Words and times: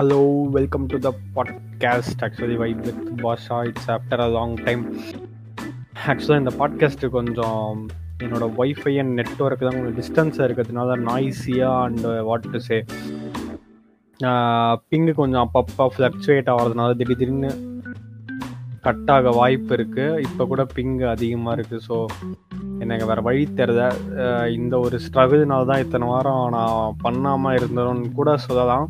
Hello, 0.00 0.20
welcome 0.54 0.84
to 0.90 0.98
the 1.04 1.10
podcast. 1.36 2.12
Actually 2.26 2.54
why 2.60 2.68
with 2.84 3.00
Basha 3.22 3.56
it's 3.70 3.88
after 3.94 4.20
a 4.26 4.28
long 4.36 4.54
time 4.66 4.82
ஆக்சுவலாக 6.10 6.38
இந்த 6.42 6.52
podcast 6.60 7.10
கொஞ்சம் 7.16 7.66
என்னோட 8.22 8.46
wifi 8.62 8.92
and 9.00 9.12
network 9.20 9.64
தான் 9.66 9.76
கொஞ்சம் 9.78 9.98
டிஸ்டன்ஸாக 9.98 10.46
இருக்கிறதுனால 10.48 10.96
நாய்ஸியாக 11.08 11.82
and 11.88 12.06
what 12.28 12.46
to 12.54 12.60
say 12.68 12.78
ping 14.92 15.14
கொஞ்சம் 15.20 15.44
அப்பப்போ 15.46 15.88
ஃப்ளக்சுவேட் 15.96 16.50
ஆகிறதுனால 16.54 16.96
திடீர் 17.02 17.20
திடீர்னு 17.24 17.52
கட் 18.88 19.12
ஆக 19.16 19.34
வாய்ப்பு 19.40 19.76
இருக்குது 19.80 20.24
இப்போ 20.28 20.46
கூட 20.54 20.66
பிங்கு 20.78 21.06
அதிகமாக 21.14 21.58
இருக்குது 21.58 21.84
ஸோ 21.90 21.98
எனக்கு 22.86 23.10
வேறு 23.12 23.28
வழி 23.28 23.44
தெரியல. 23.60 23.84
இந்த 24.58 24.74
ஒரு 24.86 24.96
ஸ்ட்ரகிள்னால 25.06 25.70
தான் 25.72 25.84
இத்தனை 25.86 26.08
வாரம் 26.14 26.42
நான் 26.56 26.98
பண்ணாமல் 27.06 27.60
இருந்தோன்னு 27.60 28.10
கூட 28.18 28.30
சொல்லலாம். 28.48 28.88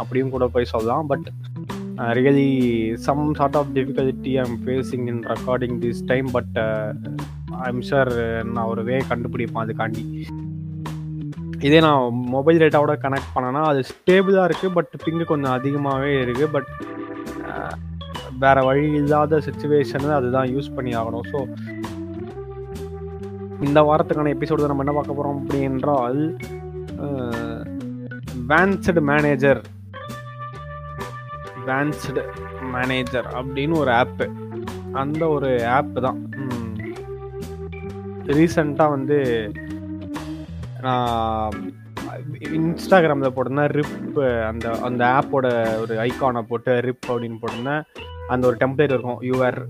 அப்படியும் 0.00 0.32
கூட 0.34 0.46
போய் 0.54 0.72
சொல்லலாம். 0.72 1.06
But 1.12 1.26
really 2.18 2.50
some 3.06 3.22
sort 3.38 3.56
of 3.60 3.70
difficulty 3.76 4.32
I'm 4.42 4.56
facing 4.64 5.06
in 5.12 5.22
recording 5.32 5.76
this 5.84 6.02
time 6.10 6.28
but 6.36 6.56
I'm 7.68 7.82
sure 7.88 8.12
நான் 8.54 8.68
ஒரு 8.72 8.82
வே 8.88 8.96
கண்டுபிடிப்பேன் 9.12 9.62
அதுக்காண்டி. 9.64 10.04
இதே 11.66 11.78
நான் 11.86 12.02
மொபைல் 12.34 12.60
டேட்டாவோட 12.62 12.94
கனெக்ட் 13.04 13.32
பண்ணேன்னா 13.34 13.62
அது 13.70 13.80
ஸ்டேபிளாக 13.92 14.48
இருக்குது 14.48 14.74
பட் 14.78 14.92
பிங்கு 15.04 15.24
கொஞ்சம் 15.32 15.54
அதிகமாகவே 15.58 16.12
இருக்குது 16.24 16.52
பட் 16.56 16.70
வேற 18.42 18.56
வழி 18.68 18.86
இல்லாத 19.00 19.38
சுச்சுவேஷனில் 19.46 20.16
அதுதான் 20.18 20.50
யூஸ் 20.54 20.74
பண்ணி 20.76 20.92
ஆகணும். 21.00 21.26
ஸோ 21.32 21.38
இந்த 23.66 23.80
வாரத்துக்கான 23.88 24.32
எபிசோடு 24.36 24.70
நம்ம 24.70 24.84
என்ன 24.84 24.94
பார்க்க 24.96 25.18
போகிறோம் 25.18 25.38
அப்படி 25.40 25.60
என்றால் 25.70 26.20
வேன்ஸ்டு 28.50 29.02
மேனேஜர் 29.12 29.60
வேன்ஸ்டு 31.68 32.22
மேனேஜர் 32.74 33.28
அப்படின்னு 33.38 33.76
ஒரு 33.82 33.92
ஆப்பு 34.00 34.26
அந்த 35.02 35.22
ஒரு 35.36 35.50
ஆப் 35.76 35.96
தான். 36.06 36.20
ரீசண்டாக 38.36 38.94
வந்து 38.96 39.18
நான் 40.84 41.56
இன்ஸ்டாகிராமில் 42.58 43.34
போட்டிருந்தேன். 43.34 43.72
ரிப் 43.78 44.18
அந்த 44.48 44.66
அந்த 44.88 45.02
ஆப்போட 45.18 45.46
ஒரு 45.82 45.94
ஐக்கானை 46.06 46.42
போட்டு 46.50 46.72
ரிப் 46.88 47.08
அப்படின்னு 47.12 47.40
போட்டிருந்தேன். 47.42 47.84
அந்த 48.32 48.42
ஒரு 48.50 48.56
டெம்ப்ளேட் 48.62 48.94
இருக்கும். 48.94 49.20
யூஆர் 49.30 49.60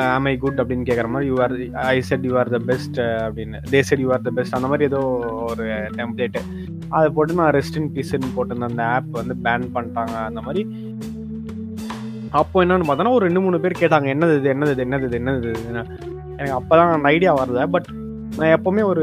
ஆம் 0.00 0.26
ஐ 0.30 0.32
குட் 0.42 0.60
அப்படின்னு 0.62 0.86
கேட்குற 0.88 1.08
மாதிரி 1.12 1.28
you 1.30 1.36
are 1.44 1.54
I 1.92 1.96
said 2.08 2.26
you 2.28 2.34
are 2.40 2.50
the 2.54 2.58
best 2.70 2.98
அப்படின்னு. 3.26 3.58
They 3.72 3.80
said 3.88 4.02
you 4.04 4.10
are 4.16 4.26
the 4.28 4.30
best 4.36 4.56
அந்த 4.58 4.68
மாதிரி 4.72 4.88
ஏதோ 4.90 5.00
ஒரு 5.50 5.66
டெம்ப்ளேட்டு 5.98 6.42
அதை 6.96 7.06
போட்டு 7.16 7.38
நான் 7.40 7.54
ரெஸ்ட் 7.58 7.78
இன் 7.80 7.90
பீஸ்ன்னு 7.96 8.30
போட்டிருந்தேன் 8.36 8.70
அந்த 8.72 8.84
ஆப் 8.96 9.10
வந்து 9.20 9.36
பேன் 9.46 9.66
பண்ணிட்டாங்க. 9.76 10.14
அந்த 10.30 10.40
மாதிரி 10.46 10.62
அப்போ 12.40 12.56
என்னன்னு 12.64 12.86
பார்த்தோன்னா 12.88 13.14
ஒரு 13.16 13.26
ரெண்டு 13.26 13.42
மூணு 13.44 13.62
பேர் 13.62 13.80
கேட்டாங்க 13.80 14.06
என்னது 14.14 14.34
இது 14.38 14.48
என்னது 14.54 14.72
இது 14.74 14.84
என்னது 14.86 15.06
இது 15.08 15.18
என்னது 15.20 15.50
இது? 15.50 15.62
எனக்கு 16.38 16.54
அப்போ 16.58 16.74
தான் 16.78 16.92
அந்த 16.94 17.08
ஐடியா 17.16 17.32
வரல. 17.40 17.62
பட் 17.74 17.88
நான் 18.38 18.52
எப்போவுமே 18.56 18.82
ஒரு 18.90 19.02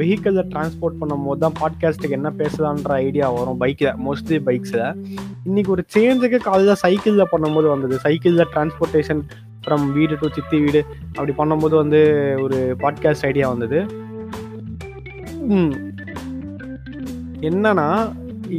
வெஹிக்கிளில் 0.00 0.48
டிரான்ஸ்போர்ட் 0.52 0.98
பண்ணும் 1.00 1.24
போது 1.26 1.40
தான் 1.44 1.56
பாட்காஸ்ட்டுக்கு 1.60 2.16
என்ன 2.18 2.30
பேசலான்ற 2.40 2.92
ஐடியா 3.06 3.28
வரும் 3.36 3.58
பைக்கில் 3.62 3.96
மோஸ்ட்லி 4.06 4.38
பைக்ஸில் 4.48 4.84
இன்னைக்கு 5.48 5.70
ஒரு 5.76 5.82
சேஞ்சுக்கு 5.94 6.38
காலையில் 6.46 6.80
சைக்கிளில் 6.84 7.30
பண்ணும்போது 7.32 7.68
வந்தது. 7.74 7.96
சைக்கிளில் 8.04 8.50
டிரான்ஸ்போர்ட்டேஷன் 8.54 9.22
ஃப்ரம் 9.62 9.86
வீடு 9.96 10.16
டு 10.20 10.28
சித்தி 10.36 10.58
வீடு 10.64 10.80
அப்படி 11.16 11.34
பண்ணும்போது 11.40 11.74
வந்து 11.82 12.00
ஒரு 12.44 12.58
பாட்காஸ்ட் 12.84 13.26
ஐடியா 13.30 13.48
வந்தது. 13.54 13.80
என்னன்னா 17.50 17.88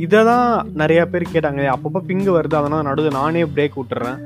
இதை 0.04 0.20
தான் 0.32 0.50
நிறைய 0.82 1.02
பேர் 1.12 1.34
கேட்டாங்க. 1.36 1.62
அப்பப்போ 1.76 2.00
பிங்கு 2.10 2.32
வருது 2.38 2.56
அதனால் 2.60 2.88
நடுவில் 2.90 3.18
நானே 3.22 3.44
பிரேக் 3.56 3.80
விட்டுறேன். 3.80 4.20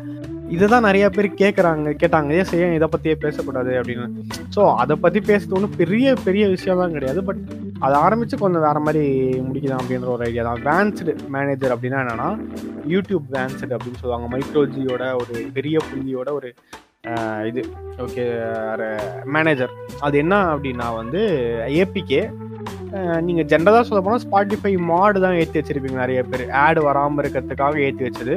இதை 0.56 0.66
தான் 0.74 0.86
நிறைய 0.88 1.06
பேர் 1.16 1.28
கேட்குறாங்க 1.42 1.92
கேட்டாங்க. 2.02 2.32
ஏன் 2.40 2.50
செய்ய 2.50 2.66
இதை 2.78 2.88
பற்றியே 2.94 3.16
பேசக்கூடாது 3.24 3.72
அப்படின்னு. 3.80 4.06
ஸோ 4.56 4.62
அதை 4.82 4.96
பற்றி 5.04 5.20
பேசுறது 5.30 5.58
ஒன்றும் 5.60 5.78
பெரிய 5.82 6.14
பெரிய 6.28 6.44
விஷயம்லாம் 6.56 6.96
கிடையாது. 6.98 7.22
பட் 7.30 7.42
அதை 7.86 7.96
ஆரம்பித்து 8.06 8.42
கொஞ்சம் 8.44 8.66
வேறு 8.68 8.86
மாதிரி 8.88 9.06
முடிக்கலாம் 9.48 9.82
அப்படின்ற 9.84 10.10
ஒரு 10.16 10.26
ஐடியா 10.28 10.44
தான். 10.50 10.64
வேன்ஸ்டு 10.70 11.16
மேனேஜர் 11.36 11.76
அப்படின்னா 11.76 12.02
என்னென்னா 12.04 12.30
யூடியூப் 12.94 13.26
வேன்ஸ்டு 13.38 13.76
அப்படின்னு 13.78 14.02
சொல்லுவாங்க. 14.04 14.28
மைக்ரோஜியோட 14.36 15.04
ஒரு 15.22 15.36
பெரிய 15.58 15.78
புள்ளியோட 15.90 16.32
ஒரு 16.40 16.52
இது. 17.50 17.62
ஓகே 18.04 18.26
மேனேஜர் 19.36 19.72
அது 20.06 20.16
என்ன 20.24 20.36
அப்படின்னா 20.54 20.88
வந்து 21.02 21.22
ஏபிகே 21.82 22.22
நீங்கள் 23.28 23.48
ஜென்ரலாக 23.52 23.84
சொல்ல 23.88 24.02
போனால் 24.06 24.24
ஸ்பாட்டிஃபை 24.24 24.72
மாடு 24.90 25.18
தான் 25.26 25.38
ஏற்றி 25.42 25.58
வச்சிருப்பீங்க 25.60 25.98
நிறைய 26.04 26.20
பேர். 26.32 26.44
ஆடு 26.64 26.80
வராமல் 26.88 27.22
இருக்கிறதுக்காக 27.24 27.82
ஏற்றி 27.86 28.04
வச்சது. 28.08 28.36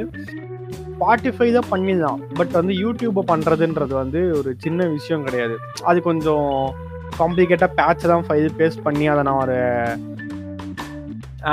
ஸ்பாட்டிஃபை 0.93 1.47
தான் 1.57 1.69
பண்ணிடலாம். 1.71 2.21
பட் 2.37 2.53
வந்து 2.59 2.73
யூடியூப்பை 2.83 3.23
பண்ணுறதுன்றது 3.31 3.93
வந்து 4.03 4.21
ஒரு 4.39 4.51
சின்ன 4.63 4.87
விஷயம் 4.95 5.25
கிடையாது. 5.27 5.55
அது 5.89 5.99
கொஞ்சம் 6.09 6.49
காம்ப்ளிகேட்டாக 7.19 7.71
பேட்ச் 7.79 8.09
தான் 8.11 8.25
ஃபைல் 8.27 8.49
பேஸ்ட் 8.59 8.85
பண்ணி 8.87 9.05
அதை 9.13 9.21
நான் 9.29 9.41
ஒரு 9.43 9.57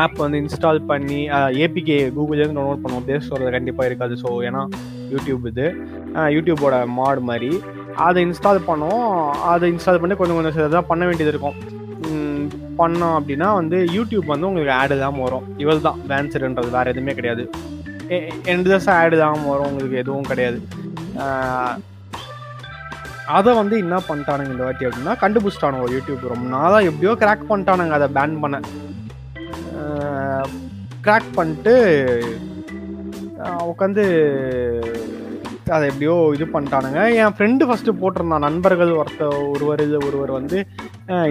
ஆப் 0.01 0.17
வந்து 0.25 0.39
இன்ஸ்டால் 0.43 0.81
பண்ணி 0.91 1.21
ஏபிகே 1.65 1.99
கூகுள்லேருந்து 2.17 2.59
டவுன்லோட் 2.59 2.83
பண்ணுவோம். 2.85 3.07
பேஸ்ட் 3.09 3.27
ஸ்டோரில் 3.29 3.55
கண்டிப்பாக 3.57 3.89
இருக்காது. 3.91 4.15
ஸோ 4.23 4.29
ஏன்னா 4.49 4.63
யூடியூப் 5.13 5.45
இது. 5.53 5.67
யூடியூபோட 6.37 6.75
மாடு 6.99 7.23
மாதிரி. 7.31 7.53
அதை 8.07 8.19
இன்ஸ்டால் 8.27 8.67
பண்ணோம் 8.71 9.07
அதை 9.53 9.65
இன்ஸ்டால் 9.75 10.03
பண்ணி 10.03 10.17
கொஞ்சம் 10.21 10.39
கொஞ்சம் 10.41 10.57
சிலதான் 10.59 10.91
பண்ண 10.91 11.03
வேண்டியது 11.09 11.33
இருக்கும். 11.35 11.59
பண்ணோம் 12.81 13.17
அப்படின்னா 13.19 13.49
வந்து 13.61 13.79
யூடியூப் 13.97 14.33
வந்து 14.33 14.49
உங்களுக்கு 14.51 14.75
ஆடு 14.81 14.97
தான் 15.05 15.19
வரும். 15.25 15.47
இவள் 15.63 15.87
தான் 15.89 16.01
வேன்சருன்றது 16.13 16.71
வேறு 16.77 16.93
எதுவுமே 16.95 17.15
கிடையாது. 17.19 17.45
ரெண்டு 18.51 18.69
தசம் 18.73 18.97
ஆடு 19.01 19.17
தான் 19.25 19.49
வரும் 19.51 19.69
உங்களுக்கு 19.71 20.01
எதுவும் 20.05 20.31
கிடையாது. 20.31 20.59
அதை 23.37 23.51
வந்து 23.59 23.75
என்ன 23.85 23.99
பண்ணிட்டானுங்க 24.09 24.55
இந்த 24.55 24.65
வாட்டி 24.67 24.87
அப்படின்னா 24.87 25.15
கண்டுபிடிச்சிட்டானுங்க 25.23 25.87
யூடியூப் 25.97 26.33
ரொம்ப 26.33 26.49
நாளாக 26.57 26.89
எப்படியோ 26.91 27.13
கிராக் 27.23 27.51
பண்ணிட்டானுங்க 27.51 27.95
அதை 27.99 28.09
பேன் 28.19 28.41
பண்ண. 28.43 28.57
கிராக் 31.07 31.31
பண்ணிட்டு 31.39 31.75
உட்காந்து 33.71 34.05
அதை 35.75 35.85
எப்படியோ 35.91 36.15
இது 36.37 36.45
பண்ணிட்டானுங்க. 36.55 37.01
என் 37.21 37.35
ஃப்ரெண்டு 37.37 37.67
ஃபஸ்ட்டு 37.69 37.99
போட்டிருந்தான் 38.01 38.47
நண்பர்கள் 38.47 38.93
ஒருத்த 39.01 39.29
ஒருவர் 39.53 39.83
இல்லை 39.87 40.01
ஒருவர் 40.09 40.33
வந்து 40.39 40.59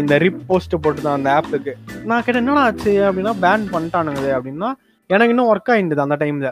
இந்த 0.02 0.18
ரிப் 0.18 0.42
போஸ்ட் 0.48 0.76
போட்டுதான் 0.76 1.18
அந்த 1.18 1.30
ஆப்புக்கு 1.38 1.74
நான் 2.04 2.24
கேட்டேன் 2.24 2.42
என்னடா 2.44 2.64
ஆச்சு? 2.64 2.92
அப்படின்னா 3.10 3.34
பேன் 3.46 3.64
பண்ணிட்டானுங்க 3.74 4.26
அப்படின்னா 4.38 4.72
எனக்கு 5.10 5.34
இன்னும் 5.36 5.52
ஒர்க் 5.54 5.72
ஆயிருந்தது 5.74 6.06
அந்த 6.06 6.18
டைமில் 6.20 6.50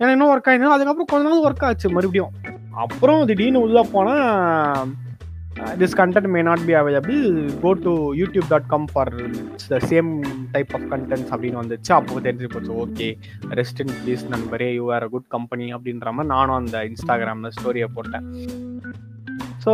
எனக்கு 0.00 0.16
இன்னும் 0.16 0.32
ஒர்க் 0.32 0.48
ஆயிருந்தது 0.50 0.76
அதுக்கப்புறம் 0.76 1.12
கொஞ்ச 1.12 1.28
நாள் 1.28 1.46
ஒர்க் 1.48 1.64
ஆச்சு 1.68 1.90
மறுபடியும். 1.90 2.34
அப்புறம் 2.84 3.26
திடீர்னு 3.26 3.60
உள்ளே 3.60 3.82
போனால் 3.92 4.92
this 5.80 5.96
content 6.00 6.28
may 6.34 6.42
not 6.42 6.64
be 6.66 6.74
available 6.74 7.22
go 7.62 7.72
to 7.86 7.92
YouTube 8.14 8.46
dot 8.48 8.66
com 8.66 8.86
for 8.92 9.10
the 9.68 9.80
same 9.90 10.10
type 10.52 10.72
of 10.74 10.86
contents 10.92 11.32
அப்படின்னு 11.34 11.60
வந்துச்சு. 11.62 11.92
அப்போ 11.92 12.20
தெரிஞ்சு 12.20 12.48
போச்சு. 12.52 12.72
ஓகே 12.84 13.08
ரெஸ்ட் 13.58 13.80
இன் 13.84 13.94
ப்ளீஸ் 14.02 14.24
நண்பரே. 14.34 14.74
You 14.74 14.92
are 14.92 15.02
a 15.02 15.08
good 15.08 15.28
company 15.28 15.74
அப்படின்ற 15.74 16.12
மாதிரி 16.12 16.32
நானும் 16.34 16.58
அந்த 16.60 16.84
இன்ஸ்டாகிராமில் 16.90 17.54
ஸ்டோரியை 17.58 17.88
போட்டேன். 17.94 18.26
ஸோ 19.64 19.72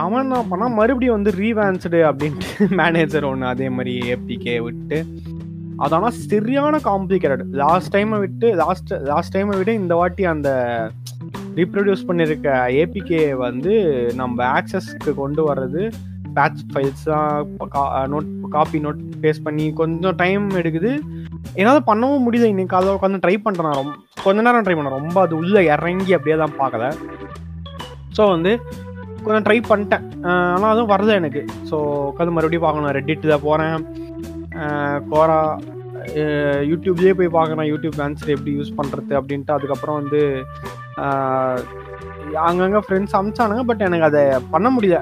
அவன் 0.00 0.22
என்ன 0.24 0.36
பண்ணால் 0.50 0.76
மறுபடியும் 0.78 1.16
வந்து 1.16 1.32
ரீவான்ஸ்டு 1.42 1.98
அப்படின்ட்டு 2.08 2.66
மேனேஜர் 2.80 3.26
ஒன்று 3.30 3.46
அதே 3.52 3.66
மாதிரி 3.76 3.94
ஏபிகே 4.12 4.54
விட்டு. 4.66 4.98
அதனால் 5.84 6.18
சரியான 6.30 6.74
காம்ப்ளிகேட்டட் 6.90 7.44
லாஸ்ட் 7.62 7.92
டைமை 7.94 8.18
விட்டு 8.24 8.48
லாஸ்ட் 8.62 8.92
லாஸ்ட் 9.10 9.34
டைமை 9.36 9.54
விட 9.58 9.70
இந்த 9.82 9.94
வாட்டி 10.00 10.24
அந்த 10.32 10.48
ரீப்ரொடியூஸ் 11.58 12.06
பண்ணியிருக்க 12.08 12.48
ஏபிகே 12.82 13.22
வந்து 13.46 13.72
நம்ம 14.20 14.44
ஆக்சஸ்க்கு 14.58 15.12
கொண்டு 15.22 15.42
வர்றது 15.50 15.82
பேட்ச் 16.36 16.62
ஃபைல்ஸ் 16.70 17.04
தான் 17.08 18.08
நோட் 18.12 18.30
காப்பி 18.54 18.78
நோட் 18.84 19.02
பேஸ் 19.24 19.42
பண்ணி 19.46 19.66
கொஞ்சம் 19.80 20.16
டைம் 20.22 20.46
எடுக்குது. 20.60 20.92
என்னால் 21.60 21.88
பண்ணவும் 21.90 22.24
முடியல. 22.26 22.48
இன்னைக்கு 22.52 22.78
அதை 22.78 22.94
உட்காந்து 22.96 23.22
ட்ரை 23.24 23.36
பண்ணுறேன் 23.46 23.78
ரொம்ப 23.80 23.94
கொஞ்ச 24.24 24.38
நேரம் 24.46 24.64
ட்ரை 24.66 24.76
பண்ணேன். 24.76 24.98
ரொம்ப 25.00 25.16
அது 25.26 25.34
உள்ளே 25.42 25.62
இறங்கி 25.74 26.14
அப்படியே 26.18 26.38
தான் 26.44 26.56
பார்க்கல. 26.62 26.86
ஸோ 28.16 28.22
வந்து 28.34 28.52
கொஞ்சம் 29.26 29.44
ட்ரை 29.46 29.58
பண்ணிட்டேன். 29.70 30.04
ஆனால் 30.54 30.72
அதுவும் 30.72 30.92
வருது 30.94 31.12
எனக்கு. 31.20 31.42
ஸோ 31.70 31.76
உட்காந்து 32.10 32.36
மறுபடியும் 32.36 32.66
பார்க்கணும். 32.66 32.94
ரெட்டிட்டில் 32.98 33.42
போகிறேன் 33.46 33.78
கோரா 35.12 35.38
யூடியூப்லேயே 36.70 37.14
போய் 37.18 37.36
பார்க்குறேன். 37.38 37.68
யூடியூப் 37.72 38.00
ஆன்சர் 38.06 38.34
எப்படி 38.36 38.52
யூஸ் 38.58 38.76
பண்ணுறது 38.78 39.12
அப்படின்ட்டு. 39.20 39.56
அதுக்கப்புறம் 39.56 39.98
வந்து 40.00 40.20
அங்கங்கே 42.48 42.80
ஃப்ரெண்ட்ஸ் 42.84 43.16
அமிச்சானுங்க. 43.18 43.62
பட் 43.70 43.84
எனக்கு 43.86 44.08
அதை 44.08 44.22
பண்ண 44.52 44.68
முடியல. 44.74 44.98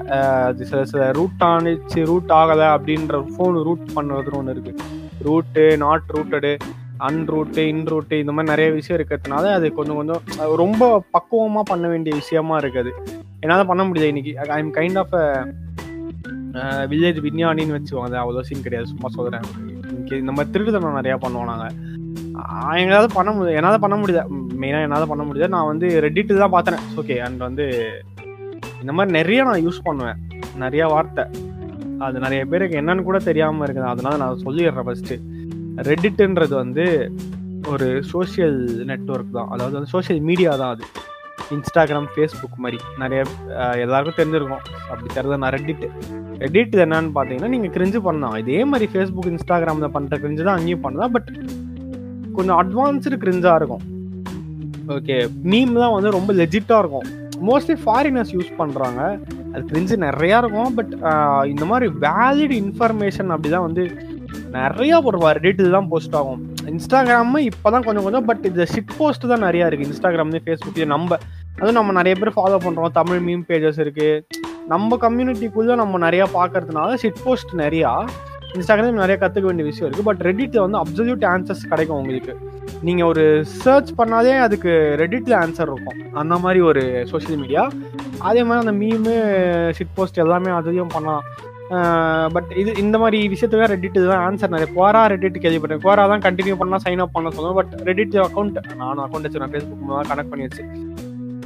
அது 0.49 0.67
சில 0.71 0.81
சில 0.91 1.11
ரூட் 1.19 1.43
ஆனிச்சு 1.51 1.99
ரூட் 2.11 2.31
ஆகலை 2.41 2.67
அப்படின்ற 2.75 3.23
ஃபோன் 3.33 3.57
ரூட் 3.67 3.85
பண்ணுறதுன்னு 3.97 4.39
ஒன்று 4.41 4.55
இருக்குது 4.55 4.87
ரூட்டு 5.27 5.63
நாட் 5.85 6.13
ரூட்டடு 6.17 6.51
அன்ரூட்டு 7.07 7.61
இன்ரூட்டு 7.71 8.15
இந்த 8.21 8.31
மாதிரி 8.35 8.51
நிறைய 8.53 8.69
விஷயம் 8.77 8.97
இருக்கிறதுனால 8.99 9.51
அது 9.57 9.67
கொஞ்சம் 9.79 9.99
கொஞ்சம் 9.99 10.21
ரொம்ப 10.63 10.89
பக்குவமாக 11.15 11.65
பண்ண 11.71 11.85
வேண்டிய 11.93 12.13
விஷயமா 12.21 12.55
இருக்குது. 12.63 12.91
என்னால் 13.43 13.69
பண்ண 13.71 13.83
முடியல 13.89 14.09
இன்னைக்கு. 14.11 14.33
I 14.55 14.59
am 14.63 14.73
kind 14.79 14.99
of 15.03 15.15
village 16.91 17.19
விஞ்ஞானின்னு 17.27 17.75
வச்சுக்கோங்க 17.77 18.09
அது 18.09 18.21
அவ்வளோ 18.23 18.43
சீன் 18.47 18.65
கிடையாது. 18.67 18.91
சும்மா 18.93 19.09
சொல்கிறேன் 19.17 19.45
இந்த 20.23 20.31
மாதிரி 20.35 20.51
திருடுதனம் 20.53 20.99
நிறையா 20.99 21.17
பண்ணுவோம் 21.25 21.51
நாங்கள் 21.51 21.75
எங்களால் 22.81 23.15
பண்ண 23.17 23.29
முடியாது 23.35 23.57
என்னால் 23.59 23.83
பண்ண 23.83 23.95
முடியல. 24.01 24.21
மெயினாக 24.61 24.85
என்னால் 24.87 25.11
பண்ண 25.11 25.23
முடியாது 25.27 25.53
நான் 25.55 25.69
வந்து 25.71 25.87
ரெட்டிட்டு 26.05 26.41
தான் 26.43 26.55
பார்த்தேன் 26.55 26.81
ஓகே 27.01 27.17
அண்ட் 27.27 27.41
வந்து 27.47 27.65
இந்த 28.81 28.91
மாதிரி 28.97 29.11
நிறைய 29.19 29.39
நான் 29.49 29.63
யூஸ் 29.65 29.85
பண்ணுவேன். 29.87 30.19
நிறைய 30.63 30.83
வார்த்தை. 30.93 31.23
அது 32.05 32.23
நிறைய 32.25 32.41
பேருக்கு 32.51 32.79
என்னன்னு 32.81 33.07
கூட 33.09 33.17
தெரியாமல் 33.29 33.65
இருக்குது. 33.65 33.91
அதனால 33.93 34.17
நான் 34.23 34.43
சொல்லிடுறேன் 34.45 34.87
ஃபஸ்ட்டு 34.87 35.17
ரெடிட்டுன்றது 35.89 36.53
வந்து 36.63 36.85
ஒரு 37.71 37.87
சோஷியல் 38.11 38.57
நெட்ஒர்க் 38.89 39.37
தான். 39.37 39.49
அதாவது 39.53 39.75
வந்து 39.77 39.91
சோஷியல் 39.93 40.21
மீடியா 40.29 40.51
தான் 40.61 40.73
அது. 40.75 40.85
இன்ஸ்டாகிராம் 41.55 42.07
ஃபேஸ்புக் 42.13 42.61
மாதிரி. 42.63 42.77
நிறைய 43.01 43.21
எல்லாருக்கும் 43.85 44.19
தெரிஞ்சிருக்கும். 44.19 44.63
அப்படி 44.91 45.09
தெரிஞ்ச 45.17 45.37
நான் 45.43 45.53
ரெட்டிட் 45.57 45.85
ரெடிட் 46.43 46.75
என்னன்னு 46.85 47.11
பார்த்தீங்கன்னா 47.15 47.51
நீங்கள் 47.55 47.73
கிரிஞ்சு 47.75 47.99
பண்ணலாம். 48.07 48.35
இதே 48.43 48.59
மாதிரி 48.71 48.85
ஃபேஸ்புக் 48.93 49.31
இன்ஸ்டாகிராமில் 49.33 49.93
பண்ணுற 49.95 50.19
கிரிஞ்சு 50.23 50.43
தான் 50.47 50.57
அங்கேயும் 50.59 50.85
பண்ணலாம். 50.85 51.13
பட் 51.15 51.29
கொஞ்சம் 52.37 52.57
அட்வான்ஸ்டு 52.61 53.21
கிரிஞ்சாக 53.25 53.59
இருக்கும். 53.59 53.83
ஓகே 54.97 55.17
மீம் 55.51 55.73
தான் 55.83 55.95
வந்து 55.97 56.15
ரொம்ப 56.17 56.31
லெஜிட்டாக 56.41 56.83
இருக்கும். 56.83 57.09
மோஸ்ட்லி 57.49 57.75
ஃபாரினர்ஸ் 57.83 58.33
யூஸ் 58.37 58.51
பண்ணுறாங்க 58.61 59.01
அது 59.51 59.63
கிரிஞ்சு 59.71 59.95
நிறையா 60.07 60.37
இருக்கும். 60.43 60.71
பட் 60.79 60.93
இந்த 61.53 61.65
மாதிரி 61.71 61.87
வேலிட் 62.07 62.55
இன்ஃபர்மேஷன் 62.63 63.31
அப்படிதான் 63.35 63.67
வந்து 63.67 63.83
நிறையா 64.57 64.95
ஒரு 65.09 65.17
ரெடிட்டில் 65.37 65.75
தான் 65.75 65.87
போஸ்ட் 65.91 66.15
ஆகும். 66.19 66.41
இன்ஸ்டாகிராமு 66.71 67.39
இப்போ 67.49 67.67
தான் 67.73 67.85
கொஞ்சம் 67.87 68.05
கொஞ்சம் 68.05 68.25
பட் 68.29 68.43
இந்த 68.49 68.63
ஷிட் 68.71 68.93
போஸ்ட் 68.97 69.25
தான் 69.31 69.43
நிறையா 69.47 69.65
இருக்குது 69.67 69.89
இன்ஸ்டாகிராம்லேயும் 69.89 70.45
ஃபேஸ்புக் 70.47 70.79
இது 70.79 70.87
நம்ம 70.93 71.17
அதுவும் 71.59 71.77
நம்ம 71.79 71.93
நிறைய 71.99 72.15
பேர் 72.21 72.35
ஃபாலோ 72.37 72.57
பண்ணுறோம் 72.65 72.95
தமிழ் 72.97 73.21
மீம் 73.27 73.43
பேஜஸ் 73.49 73.79
இருக்குது 73.83 74.39
நம்ம 74.73 74.97
கம்யூனிட்டிக்குள்ளே 75.05 75.75
நம்ம 75.81 75.99
நிறையா 76.05 76.25
பார்க்கறதுனால 76.37 76.97
ஷிட் 77.03 77.21
போஸ்ட் 77.25 77.53
நிறையா. 77.63 77.91
இன்ஸ்டாகிராம் 78.55 79.01
நிறைய 79.03 79.17
கற்றுக்க 79.19 79.49
வேண்டிய 79.49 79.65
விஷயம் 79.69 79.87
இருக்குது 79.87 80.07
பட் 80.09 80.23
ரெடிட்டில் 80.27 80.63
வந்து 80.65 80.79
அப்சல்யூட் 80.81 81.23
ஆன்சர்ஸ் 81.33 81.63
கிடைக்கும் 81.73 81.99
உங்களுக்கு. 82.01 82.33
நீங்கள் 82.87 83.09
ஒரு 83.11 83.23
சர்ச் 83.61 83.91
பண்ணாலே 83.99 84.33
அதுக்கு 84.45 84.71
ரெடிட்டில் 85.01 85.37
ஆன்சர் 85.43 85.71
இருக்கும். 85.71 86.01
அந்த 86.21 86.35
மாதிரி 86.45 86.61
ஒரு 86.71 86.83
சோஷியல் 87.11 87.39
மீடியா 87.43 87.63
அதே 88.29 88.41
மாதிரி 88.47 88.63
அந்த 88.65 88.73
மீமு 88.81 89.13
ஷிட் 89.77 89.95
போஸ்ட் 89.99 90.21
எல்லாமே 90.25 90.51
அதையும் 90.59 90.93
பண்ணலாம். 90.95 91.23
பட் 92.35 92.49
இது 92.61 92.71
இந்த 92.83 92.95
மாதிரி 93.01 93.17
விஷயத்துக்கு 93.33 93.71
ரெடிட் 93.73 93.99
தான் 94.11 94.23
ஆன்சர் 94.27 94.53
நிறைய 94.53 94.67
குவாரா 94.77 95.01
ரெடிட் 95.13 95.37
கேள்விப்பட்டேன் 95.43 95.83
குவாரா 95.85 96.03
தான் 96.13 96.23
கண்டினியூ 96.25 96.55
பண்ணலாம் 96.61 96.83
சைன் 96.85 97.03
அப் 97.03 97.15
பண்ண 97.17 97.31
சொல்லுவேன் 97.37 97.57
பட் 97.59 97.73
ரெடிட் 97.89 98.17
அக்கௌண்ட் 98.25 98.57
நானும் 98.81 99.03
அக்கௌண்ட் 99.05 99.27
வச்சிருக்கேன் 99.27 99.53
ஃபேஸ்புக் 99.53 99.85
மூலமாக 99.85 100.07
கனெக்ட் 100.11 100.31
பண்ணி 100.31 100.47
வச்சு 100.47 100.63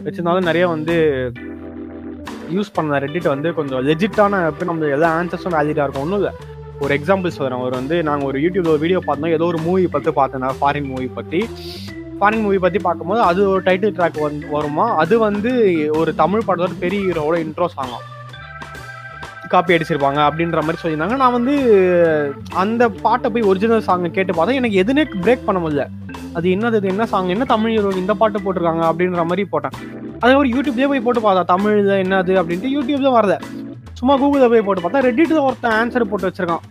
வச்சிருந்தாலும் 0.08 0.50
நிறைய 0.50 0.66
வந்து 0.76 0.96
யூஸ் 2.56 2.76
பண்ண 2.78 2.98
ரெடிட் 3.06 3.28
வந்து 3.34 3.52
கொஞ்சம் 3.60 3.84
லெஜிட்டான 3.90 4.42
இப்போ 4.50 4.66
நம்ம 4.70 4.90
எல்லா 4.96 5.10
ஆன்சர்ஸும் 5.20 5.56
வேலிடாக 5.58 5.86
இருக்கும். 5.86 6.06
ஒன்றும் 6.06 6.20
இல்லை. 6.22 6.34
ஒரு 6.84 6.92
எக்ஸாம்பிள் 6.98 7.36
சொல்கிறேன் 7.38 7.64
ஒரு 7.66 7.74
வந்து 7.80 7.96
நாங்கள் 8.10 8.28
ஒரு 8.30 8.38
யூடியூப்ல 8.44 8.74
ஒரு 8.74 8.84
வீடியோ 8.84 9.00
பார்த்தோம். 9.08 9.34
ஏதோ 9.38 9.46
ஒரு 9.52 9.60
மூவி 9.68 9.86
பற்றி 9.96 10.12
பார்த்தேன். 10.20 10.46
ஃபாரின் 10.62 10.90
மூவி 10.94 11.08
பற்றி 11.20 11.42
ஃபாரின் 12.20 12.44
மூவி 12.48 12.60
பற்றி 12.66 12.80
பார்க்கும்போது 12.88 13.22
அது 13.30 13.40
ஒரு 13.54 13.62
டைட்டில் 13.68 13.96
ட்ராக் 13.98 14.20
வந்து 14.26 14.52
வருமா? 14.58 14.86
அது 15.04 15.16
வந்து 15.28 15.54
ஒரு 16.02 16.12
தமிழ் 16.22 16.46
படத்தோட 16.50 16.76
பெரிய 16.84 17.02
ஹீரோட 17.08 17.38
இன்ட்ரோ 17.46 17.68
சாங்காம் 17.78 18.06
காப்பி 19.54 19.76
அடிச்சிருப்பாங்க 19.76 20.20
அப்படின்ற 20.28 20.62
மாதிரி 20.66 20.82
சொல்லியிருந்தாங்க. 20.82 21.18
நான் 21.24 21.36
வந்து 21.38 21.54
அந்த 22.64 22.84
பாட்டை 23.06 23.30
போய் 23.34 23.48
ஒரிஜினல் 23.52 23.86
சாங்கை 23.88 24.12
கேட்டு 24.18 24.36
பார்த்தா 24.38 24.60
எனக்கு 24.62 24.82
எதுனே 24.84 25.06
பிரேக் 25.24 25.48
பண்ண 25.48 25.62
முடியல. 25.66 25.86
அது 26.38 26.48
என்னது 26.56 26.88
என்ன 26.94 27.06
சாங் 27.14 27.34
என்ன 27.36 27.48
தமிழ் 27.54 28.00
இந்த 28.04 28.16
பாட்டு 28.22 28.44
போட்டிருக்காங்க 28.46 28.84
அப்படின்ற 28.92 29.24
மாதிரி 29.32 29.46
போட்டேன். 29.54 29.76
அதே 30.22 30.34
மாதிரி 30.38 30.54
யூடியூப்லேயே 30.56 30.90
போய் 30.92 31.06
போட்டு 31.08 31.22
பார்த்தா 31.26 31.44
தமிழில் 31.54 31.92
என்னது 32.04 32.34
அப்படின்ட்டு 32.42 32.74
யூடியூப்ல 32.76 33.12
வரல. 33.18 33.36
சும்மா 34.00 34.14
கூகுளில் 34.22 34.52
போய் 34.54 34.66
போட்டு 34.68 34.84
பார்த்தா 34.86 35.06
ரெடிட்டில் 35.10 35.46
ஒருத்தன் 35.48 35.76
ஆன்சர் 35.82 36.10
போட்டு 36.12 36.30
வச்சிருக்கான். 36.30 36.66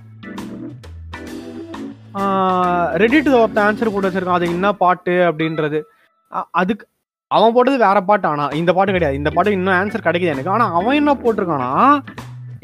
ரெடிட்டில் 3.03 3.41
ஒருத்தன் 3.43 3.67
ஆன்சர் 3.69 3.93
போட்டு 3.93 4.09
வச்சிருக்கான். 4.09 4.39
அது 4.41 4.51
என்ன 4.57 4.67
பாட்டு 4.83 5.15
அப்படின்றது. 5.29 5.79
அதுக்கு 6.61 6.85
அவன் 7.37 7.55
போட்டது 7.55 7.77
வேற 7.87 7.99
பாட்டு. 8.09 8.27
ஆனால் 8.33 8.53
இந்த 8.61 8.71
பாட்டு 8.77 8.95
கிடையாது. 8.95 9.19
இந்த 9.21 9.31
பாட்டு 9.37 9.57
இன்னும் 9.57 9.79
ஆன்சர் 9.81 10.07
கிடைக்குது 10.07 10.35
எனக்கு. 10.35 10.53
ஆனால் 10.57 10.75
அவன் 10.79 10.99
என்ன 11.01 11.13
போட்டிருக்கானா 11.23 11.71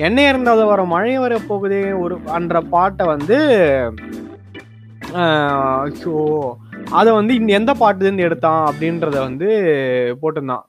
என்ன 0.06 0.18
இருந்தாலும் 0.30 0.70
வர 0.70 0.80
மழை 0.92 1.14
வர 1.22 1.34
போகுதே? 1.48 1.80
ஒரு 2.02 2.14
அன்ற 2.36 2.60
பாட்டை 2.74 3.04
வந்து 3.14 3.38
ஸோ 6.02 6.12
அதை 6.98 7.10
வந்து 7.18 7.32
எந்த 7.58 7.72
பாட்டுலேருந்து 7.80 8.26
எடுத்தான் 8.26 8.62
அப்படின்றத 8.68 9.16
வந்து 9.26 9.48
போட்டிருந்தான். 10.20 10.64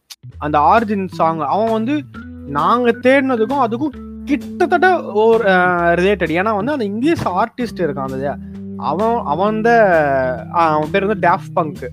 அந்த 0.45 0.57
ஆர்ஜின் 0.71 1.05
சாங் 1.19 1.43
அவன் 1.53 1.75
வந்து 1.77 1.93
நாங்கள் 2.57 3.01
தேடினதுக்கும் 3.05 3.63
அதுக்கும் 3.65 3.95
கிட்டத்தட்ட 4.29 4.87
ஒரு 5.23 5.43
ரிலேட்டட் 5.99 6.33
ஏன்னா 6.39 6.51
வந்து 6.59 6.75
அந்த 6.75 6.85
இங்கிலீஷ் 6.91 7.25
ஆர்டிஸ்ட் 7.41 7.83
இருக்கான் 7.85 8.09
அந்த 8.09 8.35
அவன் 8.89 9.17
அவன் 9.31 9.49
வந்து 9.51 9.73
அவன் 10.65 10.91
பேர் 10.93 11.07
வந்து 11.07 11.23
டேஃப் 11.27 11.49
பங்க் 11.57 11.83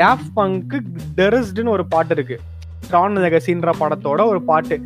டேஃப் 0.00 0.26
பங்க்கு 0.36 0.78
டெரஸ்டுன்னு 1.20 1.74
ஒரு 1.76 1.84
பாட்டு 1.94 2.14
இருக்கு. 2.16 2.36
ட்ரான் 2.90 3.18
லெகசின்ற 3.24 3.70
படத்தோட 3.80 4.20
ஒரு 4.32 4.40
பாட்டு. 4.50 4.76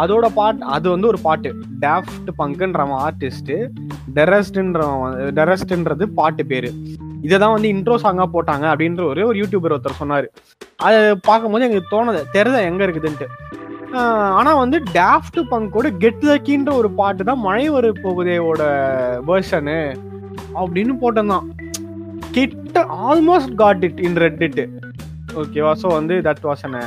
அதோட 0.00 0.26
பாட் 0.38 0.60
அது 0.76 0.86
வந்து 0.90 1.06
ஒரு 1.06 1.18
பாட்டு. 1.22 1.50
டேஃப்ட் 1.84 2.30
பங்குன்றவன் 2.38 3.00
ஆர்டிஸ்ட் 3.06 3.52
டெரஸ்ட்ன்றவன் 4.18 5.14
டெரஸ்ட்ன்றது 5.38 6.06
பாட்டு 6.18 6.44
பேரு. 6.46 6.70
இதை 7.22 7.36
தான் 7.38 7.54
வந்து 7.54 7.68
இன்ட்ரோ 7.74 7.96
சாங்காக 8.04 8.28
போட்டாங்க 8.34 8.66
அப்படின்ற 8.72 9.02
ஒரு 9.12 9.22
ஒரு 9.28 9.38
யூடியூபர் 9.42 9.74
ஒருத்தர் 9.76 10.00
சொன்னார். 10.02 10.28
அதை 10.76 10.98
பார்க்கும்போது 11.28 11.66
எங்களுக்கு 11.66 11.94
தோணுது 11.94 12.20
தெரியல 12.36 12.60
எங்கே 12.70 12.86
இருக்குதுன்ட்டு. 12.86 13.28
ஆனால் 14.38 14.60
வந்து 14.62 14.78
டேஃப்ட் 14.98 15.38
பங்கோட 15.50 15.88
கெட் 16.02 16.24
லக்கின்ற 16.28 16.72
ஒரு 16.80 16.90
பாட்டு 17.00 17.24
தான் 17.24 17.44
மழை 17.46 17.66
வர 17.76 17.88
போகுதேவோட 18.04 18.62
வேர்ஷனு 19.28 19.78
அப்படின்னு 20.60 20.94
போட்டிருந்தான். 21.02 21.48
கிட்ட 22.36 22.84
almost 23.10 23.54
got 23.54 23.84
it 23.88 24.00
in 24.08 24.18
red 24.24 24.60
ஓகேவா 25.40 25.72
ஸோ 25.82 25.88
வந்து 25.98 26.14
that 26.26 26.44
was 26.48 26.62
an 26.68 26.78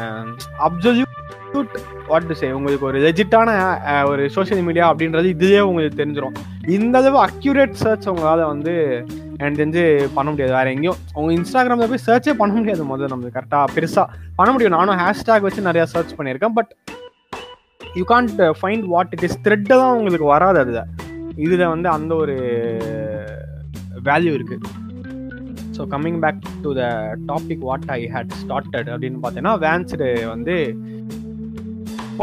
absolute 0.67 1.22
what 2.11 2.27
to 2.29 2.35
say 2.39 2.47
உங்களுக்கு 2.57 2.87
ஒரு 2.89 2.97
லெஜிட்டான 3.03 3.49
ஒரு 4.11 4.23
சோஷியல் 4.35 4.63
மீடியா 4.67 4.85
அப்படின்றது 4.91 5.27
இதுவே 5.35 5.59
உங்களுக்கு 5.69 5.99
தெரிஞ்சிடும் 6.01 6.35
இந்த 6.77 6.97
அளவு 7.01 7.17
அக்யூரேட் 7.27 7.75
சர்ச் 7.83 8.07
உங்களால் 8.11 8.43
வந்து 8.53 8.73
எனக்கு 9.39 9.59
தெரிஞ்சு 9.61 9.83
பண்ண 10.15 10.27
முடியாது. 10.31 10.53
வேற 10.57 10.67
எங்கேயும் 10.75 10.99
உங்க 11.19 11.29
இன்ஸ்டாகிராமில் 11.37 11.91
போய் 11.93 12.05
சர்ச்சே 12.07 12.33
பண்ண 12.41 12.53
முடியாது 12.59 12.83
முதல்ல 12.91 13.11
நம்மளுக்கு 13.13 13.37
கரெக்டாக 13.37 13.73
பெருசாக 13.75 14.05
பண்ண 14.39 14.49
முடியும். 14.53 14.75
நானும் 14.77 14.99
ஹேஷ்டேக் 15.03 15.47
வச்சு 15.47 15.67
நிறையா 15.69 15.85
சர்ச் 15.93 16.13
பண்ணியிருக்கேன் 16.19 16.55
but 16.59 16.71
you 17.99 18.03
can't 18.13 18.39
find 18.59 18.85
what 18.93 19.11
it 19.17 19.25
is 19.29 19.39
thread 19.47 19.73
தான் 19.81 19.95
உங்களுக்கு 19.99 20.27
வராது 20.35 20.59
அதில். 20.63 20.81
இதில் 21.45 21.71
வந்து 21.73 21.89
அந்த 21.97 22.13
ஒரு 22.23 22.37
வேல்யூ 24.09 24.33
இருக்குது 24.37 24.81
so 25.75 25.83
coming 25.93 26.19
back 26.23 26.41
to 26.63 26.71
the 26.79 26.83
topic 27.29 27.63
what 27.69 27.87
I 27.97 28.01
had 28.15 28.33
started 28.41 28.89
அப்படின்னு 28.93 29.19
பார்த்தீங்கன்னா 29.23 29.53
வேன்ஸ்டு 29.65 30.09
வந்து 30.33 30.55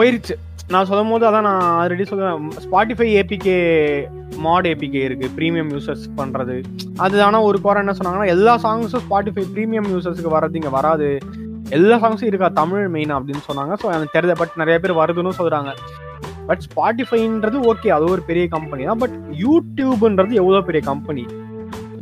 போயிருச்சு. 0.00 0.36
நான் 0.74 0.88
சொல்லும் 0.88 1.12
போது 1.12 1.24
அதான் 1.28 1.46
நான் 1.48 1.62
ஆல்ரெடி 1.78 2.04
சொல்லுவேன் 2.08 2.50
ஸ்பாட்டிஃபை 2.64 3.06
ஏபிகே 3.20 3.54
மாட் 4.44 4.66
ஏபிகே 4.70 5.00
இருக்கு. 5.06 5.26
ப்ரீமியம் 5.38 5.70
யூசர்ஸ் 5.74 6.04
பண்றது. 6.18 6.56
அது 7.04 7.16
ஆனால் 7.26 7.46
ஒரு 7.48 7.58
குறை 7.64 7.80
என்ன 7.84 7.94
சொன்னாங்கன்னா 7.98 8.28
எல்லா 8.34 8.52
சாங்ஸும் 8.64 9.02
ஸ்பாட்டிஃபை 9.06 9.44
ப்ரீமியம் 9.54 9.88
யூசர்ஸ்க்கு 9.94 10.34
வர்றது 10.34 10.58
இங்கே 10.60 10.72
வராது. 10.76 11.08
எல்லா 11.78 11.96
சாங்ஸும் 12.02 12.28
இருக்கா? 12.30 12.48
தமிழ் 12.60 12.86
மெயின் 12.96 13.12
அப்படின்னு 13.16 13.42
சொன்னாங்க. 13.48 13.74
ஸோ 13.80 13.86
எனக்கு 13.96 14.14
தெரியல 14.16 14.36
பட் 14.40 14.54
நிறைய 14.62 14.76
பேர் 14.82 15.00
வருதுன்னு 15.00 15.32
சொல்றாங்க. 15.40 15.72
பட் 16.48 16.62
ஸ்பாட்டிஃபைன்றது 16.68 17.58
ஓகே 17.70 17.90
அது 17.96 18.06
ஒரு 18.14 18.22
பெரிய 18.30 18.44
கம்பெனி 18.54 18.84
தான். 18.90 19.00
பட் 19.02 19.16
யூடியூப்ன்றது 19.44 20.38
எவ்வளோ 20.42 20.62
பெரிய 20.68 20.82
company 20.90 21.24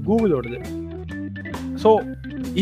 கூகுளோடது 0.09 0.61
so 1.85 1.93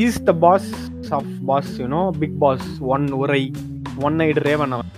is 0.04 0.20
the 0.28 0.34
boss 0.44 0.70
of 1.18 1.32
boss 1.50 1.72
you know 1.82 2.04
big 2.22 2.38
boss 2.44 2.68
one 2.94 3.06
உரை 3.22 3.42
ஒன் 4.06 4.16
நைட் 4.22 4.40
ரேவன் 4.48 4.74
அவன். 4.78 4.92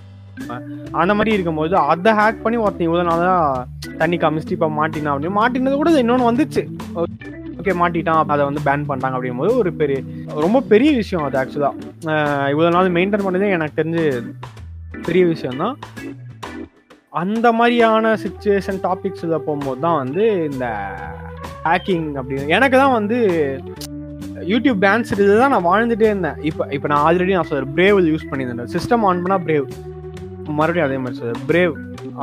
அந்த 1.01 1.13
மாதிரி 1.17 1.35
இருக்கும்போது 1.37 1.75
அதை 1.93 2.13
ஹேக் 2.21 2.45
பண்ணி 2.45 2.59
ஒருத்தன் 2.65 2.89
இவ்வளோ 2.89 3.07
நாளா 3.11 3.33
தண்ணி 4.03 4.17
காமிச்சிட்டு 4.23 4.57
இப்போ 4.57 4.69
மாட்டினா 4.79 5.13
அப்படின்னு 5.15 5.39
மாட்டினது 5.41 5.81
கூட 5.81 5.91
இன்னொன்று 6.05 6.29
வந்துச்சு. 6.31 6.63
ஓகே 7.61 7.73
மாட்டிட்டான் 7.81 8.21
அதை 8.35 8.43
வந்து 8.49 8.63
பேன் 8.69 8.87
பண்ணிட்டாங்க 8.89 9.17
அப்படிங்கும்போது 9.17 9.55
ஒரு 9.63 9.71
பெரிய 9.81 9.99
ரொம்ப 10.47 10.59
பெரிய 10.73 10.91
விஷயம் 11.01 11.27
அது 11.29 11.39
ஆக்சுவலாக 11.43 12.15
இவ்வளோ 12.53 12.71
நாள் 12.77 12.95
மெயின்டைன் 12.99 13.27
பண்ணதே 13.27 13.51
எனக்கு 13.57 13.79
தெரிஞ்சு 13.81 14.05
பெரிய 15.09 15.25
விஷயம் 15.33 15.61
தான் 15.65 15.77
அந்த 17.23 17.47
மாதிரியான 17.59 18.15
சுச்சுவேஷன் 18.23 18.81
டாபிக்ஸில் 18.87 19.43
போகும்போது 19.47 19.81
தான் 19.87 19.99
வந்து 20.03 20.25
இந்த 20.51 20.67
ஹேக்கிங் 21.69 22.09
அப்படின்னு 22.21 22.55
எனக்கு 22.57 22.77
தான் 22.83 22.97
வந்து 22.99 23.19
யூடியூப் 24.51 24.79
பேன்ஸ் 24.83 25.13
இதில் 25.15 25.41
தான் 25.43 25.53
நான் 25.55 25.69
வாழ்ந்துட்டே 25.71 26.09
இருந்தேன். 26.11 26.37
இப்போ 26.49 26.65
இப்போ 26.77 26.87
நான் 26.91 27.05
ஆல்ரெடி 27.07 27.33
நான் 27.37 27.49
சொல்கிறேன் 27.49 27.73
பிரேவ் 27.79 27.99
யூஸ் 28.11 28.29
பண்ணியிருந்தேன். 28.31 28.71
சிஸ்டம் 28.75 29.07
ஆன் 29.09 29.23
பண்ணால் 29.25 29.45
பிரேவ் 29.47 29.67
மறுபடியும் 30.59 30.89
அதே 30.89 30.99
மாதிரி 31.05 31.21
சார். 31.21 31.39
பிரேவ் 31.51 31.75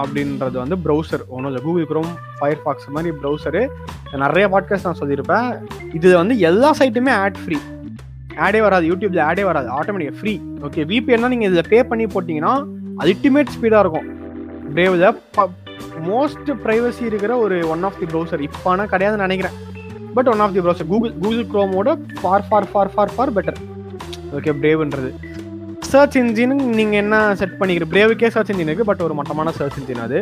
அப்படின்றது 0.01 0.57
வந்து 0.63 0.77
ப்ரௌசர் 0.85 1.23
ஒன்றும் 1.35 1.49
இல்லை. 1.51 1.61
கூகுள் 1.65 1.87
க்ரோம் 1.91 2.11
ஃபயர் 2.39 2.61
ஃபாக்ஸ் 2.63 2.87
மாதிரி 2.95 3.13
ப்ரௌசரு 3.21 3.61
நிறைய 4.23 4.45
பாட்காஸ்ட் 4.53 4.87
நான் 4.89 5.01
சொல்லியிருப்பேன். 5.01 5.49
இது 5.97 6.15
வந்து 6.21 6.35
எல்லா 6.49 6.69
சைட்டுமே 6.79 7.13
ஆட் 7.23 7.39
ஃப்ரீ 7.43 7.57
ஆடே 8.45 8.61
வராது. 8.65 8.85
யூடியூப்ல 8.91 9.21
ஆடே 9.29 9.43
வராது. 9.49 9.69
ஆட்டோமேட்டிக்காக 9.77 10.17
ஃப்ரீ 10.21 10.33
ஓகே 10.67 10.83
விபிஎன்னா 10.91 11.31
நீங்கள் 11.33 11.51
இதில் 11.51 11.69
பே 11.73 11.79
பண்ணி 11.91 12.07
போட்டிங்கன்னா 12.15 12.53
அல்டிமேட் 13.03 13.53
ஸ்பீடாக 13.57 13.83
இருக்கும். 13.85 14.09
பிரேவில் 14.75 15.05
மோஸ்ட் 16.09 16.49
ப்ரைவசி 16.63 17.03
இருக்கிற 17.09 17.33
ஒரு 17.43 17.57
ஒன் 17.73 17.83
ஆஃப் 17.87 17.99
தி 17.99 18.07
ப்ரௌசர் 18.11 18.41
இப்போ 18.47 18.69
ஆனால் 18.71 18.89
கிடையாதுன்னு 18.93 19.25
நினைக்கிறேன். 19.27 19.55
But 20.15 20.27
one 20.33 20.41
of 20.43 20.53
the 20.55 20.61
browser 20.65 20.89
Google 20.91 21.13
Google 21.21 21.47
க்ரோமோட 21.53 21.89
for 22.21 22.45
for 22.49 22.67
for 22.71 22.91
for 22.95 23.13
for 23.15 23.31
better 23.37 23.57
okay 24.37 24.53
பிரேவ்ன்றது 24.61 25.09
search 25.95 26.15
engine 26.19 26.53
நீங்கள் 26.77 26.99
என்ன 27.01 27.15
செட் 27.39 27.57
பண்ணிக்கிற 27.59 27.85
பிரேவுக்கே 27.91 28.29
சர்ச் 28.35 28.49
இன்ஜின் 28.51 28.69
இருக்குது 28.69 28.87
பட் 28.89 29.03
ஒரு 29.05 29.13
மட்டமான 29.17 29.51
சர்ச் 29.57 29.77
இன்ஜின் 29.79 30.01
அது. 30.05 30.19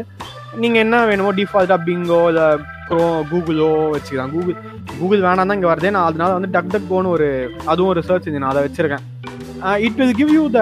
நீங்கள் 0.63 0.81
என்ன 0.85 0.95
வேணுமோ 1.09 1.31
டிஃபால்ட்டாக 1.39 1.79
பிங்கோ 1.87 2.19
இல்லை 2.31 2.47
க்ரோ 2.89 3.05
கூகுளோ 3.29 3.69
வச்சுக்கலாம். 3.93 4.31
கூகுள் 4.35 4.57
கூகுள் 4.99 5.23
வேணாம் 5.25 5.49
தான் 5.49 5.57
இங்கே 5.57 5.69
வருது. 5.71 5.91
நான் 5.95 6.07
அதனால 6.09 6.29
வந்து 6.37 6.51
டக் 6.55 6.71
டக் 6.73 6.87
கோன்னு 6.91 7.13
ஒரு 7.15 7.27
அதுவும் 7.71 7.91
ஒரு 7.93 8.01
சர்ச் 8.09 8.27
இன்ஜின் 8.29 8.47
அதை 8.51 8.61
வச்சுருக்கேன். 8.65 9.03
It 9.87 9.97
will 10.01 10.15
give 10.21 10.33
you 10.37 10.43
the 10.57 10.61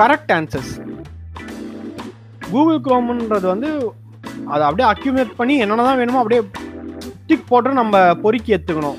correct 0.00 0.32
answers 0.38 0.72
Google 2.52 2.80
க்ரோம்ன்றது 2.88 3.46
வந்து 3.54 3.70
அதை 4.54 4.62
அப்படியே 4.68 4.88
அக்யூமேட் 4.94 5.36
பண்ணி 5.42 5.56
என்னென்ன 5.64 5.86
தான் 5.90 6.00
வேணுமோ 6.02 6.22
அப்படியே 6.24 6.42
டிக் 7.30 7.50
போட்டு 7.52 7.78
நம்ம 7.82 8.02
பொறுக்கி 8.24 8.56
எடுத்துக்கணும். 8.56 8.98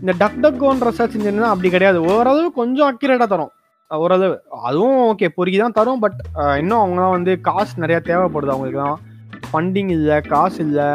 இந்த 0.00 0.14
டக் 0.24 0.42
டக் 0.44 0.64
கோன்ற 0.64 0.90
சர்ச் 0.98 1.16
இன்ஜின் 1.18 1.44
தான் 1.44 1.54
அப்படி 1.54 1.70
கிடையாது. 1.76 2.00
ஓரளவு 2.14 2.50
கொஞ்சம் 2.60 2.90
அக்யூரேட்டாக 2.92 3.30
தரும். 3.34 3.52
ஓரளவு 3.90 4.34
அதுவும் 4.68 4.98
ஓகே 5.10 5.28
பொறுக்கி 5.36 5.58
தான் 5.60 5.76
தரும் 5.78 6.02
பட் 6.04 6.18
இன்னும் 6.60 6.80
அவங்களாம் 6.80 7.14
வந்து 7.16 7.32
காசு 7.48 7.74
நிறையா 7.82 8.00
தேவைப்படுது 8.08 8.54
அவங்களுக்கு 8.54 8.80
தான் 8.86 8.98
ஃபண்டிங் 9.50 9.92
இல்லை 9.96 10.16
காசு 10.32 10.58
இல்லை. 10.66 10.88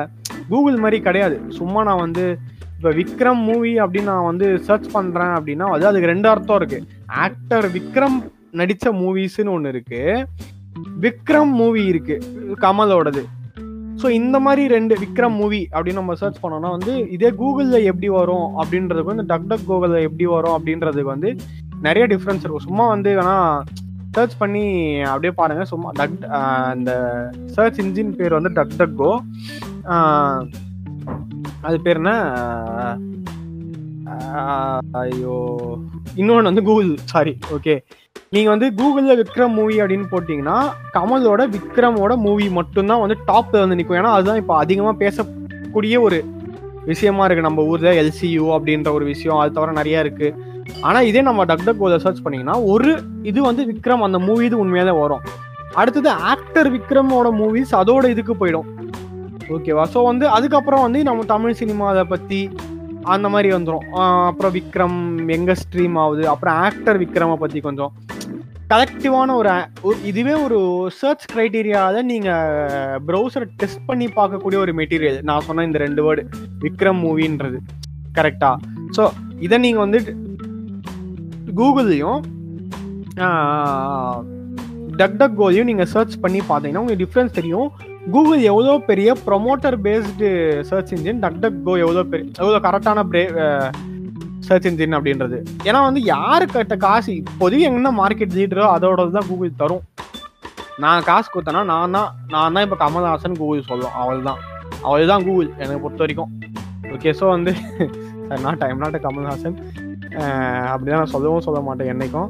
கூகுள் 0.50 0.82
மாதிரி 0.84 0.98
கிடையாது. 1.08 1.36
சும்மா 1.60 1.82
நான் 1.90 2.04
வந்து 2.06 2.26
இப்போ 2.76 2.92
விக்ரம் 3.00 3.42
மூவி 3.50 3.72
அப்படின்னு 3.84 4.12
நான் 4.14 4.30
வந்து 4.30 4.48
சர்ச் 4.68 4.90
பண்ணுறேன் 4.96 5.34
அப்படின்னா 5.38 5.68
அது 5.76 5.88
அதுக்கு 5.90 6.12
ரெண்டு 6.14 6.28
அர்த்தம் 6.32 6.60
இருக்கு. 6.62 6.80
ஆக்டர் 7.26 7.68
விக்ரம் 7.78 8.18
நடித்த 8.60 8.92
மூவிஸ்ன்னு 9.02 9.54
ஒன்று 9.56 9.72
இருக்கு. 9.76 10.02
விக்ரம் 11.06 11.54
மூவி 11.62 11.82
இருக்கு 11.94 12.18
கமலோடது. 12.66 13.24
ஸோ 14.02 14.10
இந்த 14.20 14.38
மாதிரி 14.46 14.64
ரெண்டு 14.76 14.94
விக்ரம் 15.02 15.36
மூவி 15.42 15.60
அப்படின்னு 15.74 16.02
நம்ம 16.02 16.16
சர்ச் 16.22 16.40
பண்ணோம்னா 16.44 16.70
வந்து 16.76 16.94
இதே 17.16 17.30
கூகுளில் 17.42 17.88
எப்படி 17.92 18.08
வரும் 18.20 18.48
அப்படின்றதுக்கு 18.62 19.12
வந்து 19.12 19.28
டக் 19.32 19.50
டக் 19.52 19.68
கூகுளில் 19.70 20.06
எப்படி 20.08 20.26
வரும் 20.36 20.56
அப்படின்றதுக்கு 20.58 21.14
வந்து 21.16 21.30
நிறைய 21.88 22.04
டிஃப்ரென்ஸ் 22.14 22.44
இருக்கும். 22.44 22.68
சும்மா 22.68 22.86
வந்து 22.94 23.12
வேணா 23.20 23.38
சர்ச் 24.16 24.36
பண்ணி 24.42 24.66
அப்படியே 25.12 25.34
பாருங்க. 25.40 25.64
சும்மா 25.72 25.90
டக் 26.00 26.18
இந்த 26.78 26.92
சர்ச் 27.56 27.80
இன்ஜின் 27.84 28.14
பேர் 28.20 28.38
வந்து 28.38 28.52
டக் 28.58 28.78
டக் 28.82 29.00
கோ 29.02 29.12
அது 31.68 31.78
பேர் 31.86 32.00
என்ன? 32.02 32.14
ஐயோ 35.02 35.36
இன்னொன்று 36.20 36.50
வந்து 36.50 36.64
கூகுள் 36.70 36.90
சாரி 37.12 37.34
ஓகே 37.56 37.76
நீங்கள் 38.36 38.54
வந்து 38.54 38.68
கூகுளில் 38.80 39.20
விக்ரம் 39.22 39.56
மூவி 39.60 39.76
அப்படின்னு 39.82 40.08
போட்டிங்கன்னா 40.12 40.58
கமலோட 40.96 41.42
விக்ரமோட 41.56 42.14
மூவி 42.26 42.48
மட்டும்தான் 42.60 43.04
வந்து 43.04 43.18
டாப் 43.30 43.54
வந்து 43.64 43.78
நிற்கும் 43.80 44.00
ஏன்னா 44.00 44.14
அதுதான் 44.18 44.42
இப்போ 44.42 44.56
அதிகமாக 44.64 44.96
பேசக்கூடிய 45.04 46.00
ஒரு 46.08 46.20
விஷயமா 46.92 47.26
இருக்குது 47.26 47.48
நம்ம 47.48 47.64
ஊரில் 47.72 48.00
எல்சியூ 48.02 48.46
அப்படின்ற 48.56 48.92
ஒரு 48.98 49.06
விஷயம் 49.14 49.40
அது 49.42 49.56
தவிர 49.58 49.74
நிறையா 49.82 50.00
இருக்குது 50.06 50.52
ஆனால் 50.88 51.08
இதே 51.10 51.22
நம்ம 51.28 51.46
டக் 51.50 51.66
டக் 51.68 51.82
கோல 51.82 51.98
சர்ச் 52.06 52.22
பண்ணிங்கன்னா 52.26 52.56
ஒரு 52.74 52.92
இது 53.30 53.40
வந்து 53.50 53.64
விக்ரம் 53.72 54.06
அந்த 54.08 54.20
மூவி 54.28 54.46
இது 54.50 54.58
உண்மையாலே 54.64 54.94
வரும். 55.02 55.24
அடுத்தது 55.82 56.10
ஆக்டர் 56.32 56.70
விக்ரமோட 56.76 57.28
மூவிஸ் 57.42 57.74
அதோட 57.82 58.06
இதுக்கு 58.14 58.34
போயிடும். 58.42 58.68
ஓகேவா 59.56 59.86
ஸோ 59.94 60.02
வந்து 60.10 60.26
அதுக்கப்புறம் 60.38 60.84
வந்து 60.86 61.00
நம்ம 61.10 61.26
தமிழ் 61.34 61.60
சினிமாவை 61.62 62.04
பற்றி 62.14 62.42
அந்த 63.14 63.28
மாதிரி 63.34 63.50
வந்துடும் 63.56 63.88
அப்புறம் 64.28 64.54
விக்ரம் 64.58 65.00
எங்கே 65.38 65.56
ஸ்ட்ரீம் 65.62 65.98
ஆகுது? 66.04 66.24
அப்புறம் 66.34 66.58
ஆக்டர் 66.68 67.00
விக்ரமை 67.04 67.38
பற்றி 67.42 67.62
கொஞ்சம். 67.68 67.94
கலெக்டிவான 68.72 69.34
ஒரு 69.40 69.52
இதுவே 70.10 70.36
ஒரு 70.44 70.60
சர்ச் 71.00 71.26
க்ரைட்டீரியாவை 71.32 72.02
நீங்கள் 72.12 73.02
ப்ரௌசரை 73.08 73.48
டெஸ்ட் 73.62 73.84
பண்ணி 73.90 74.06
பார்க்கக்கூடிய 74.20 74.60
ஒரு 74.66 74.74
மெட்டீரியல் 74.80 75.18
நான் 75.30 75.46
சொன்ன 75.48 75.66
இந்த 75.70 75.80
ரெண்டு 75.86 76.04
வேர்டு 76.06 76.24
விக்ரம் 76.64 77.02
மூவின்றது 77.06 77.60
கரெக்டாக 78.18 78.56
ஸோ 78.98 79.04
இதை 79.46 79.58
நீங்கள் 79.66 79.84
வந்து 79.86 80.00
கூகுள்லையும் 81.60 82.20
டக் 85.00 85.18
டக் 85.20 85.40
கோலையும் 85.40 85.70
நீங்கள் 85.70 85.90
சர்ச் 85.94 86.16
பண்ணி 86.24 86.40
பார்த்தீங்கன்னா 86.50 86.82
உங்களுக்கு 86.84 87.04
டிஃப்ரென்ஸ் 87.04 87.38
தெரியும். 87.40 87.68
கூகுள் 88.14 88.42
எவ்வளோ 88.52 88.74
பெரிய 88.90 89.10
promoter 89.28 89.76
based 89.86 90.30
search 90.70 90.92
engine 90.96 91.22
duck 91.24 91.40
duck 91.44 91.60
go 91.68 91.74
எவ்வளோ 91.84 92.04
பெரிய 92.12 92.26
எவ்வளோ 92.42 92.60
கரெக்டான 92.66 93.04
பிரே 93.12 93.24
சர்ச் 94.48 94.68
இன்ஜின் 94.70 94.98
அப்படின்றது. 94.98 95.38
ஏன்னா 95.68 95.82
வந்து 95.88 96.02
யாரு 96.14 96.46
கட்ட 96.56 96.76
காசு 96.86 97.12
இப்போதைக்கு 97.22 97.68
என்ன 97.70 97.92
மார்க்கெட் 98.02 98.36
லீடரோ 98.40 98.66
அதோட 98.76 99.06
தான் 99.18 99.30
கூகுள் 99.30 99.60
தரும். 99.62 99.84
நான் 100.84 101.08
காசு 101.10 101.28
கொடுத்தேன்னா 101.34 101.64
நான் 101.72 101.96
தான் 101.98 102.10
நான் 102.34 102.54
தான் 102.56 102.66
இப்போ 102.68 102.78
கமல்ஹாசன் 102.84 103.40
கூகுள் 103.42 103.68
சொல்லுவோம் 103.70 103.98
அவள் 104.04 104.28
தான் 104.30 104.40
அவள் 104.88 105.12
தான் 105.12 105.26
கூகுள் 105.28 105.50
எனக்கு 105.64 105.82
பொறுத்த 105.86 106.04
வரைக்கும். 106.06 106.32
ஓகே 106.96 107.14
ஸோ 107.22 107.26
வந்து 107.36 107.54
நாட் 108.46 108.62
டைம் 108.64 108.84
நாட் 108.84 108.98
கமல்ஹாசன். 109.08 109.58
அப்படிதான் 110.72 111.02
நான் 111.02 111.14
சொல்லவும் 111.16 111.46
சொல்ல 111.48 111.60
மாட்டேன் 111.68 111.92
என்னைக்கும். 111.94 112.30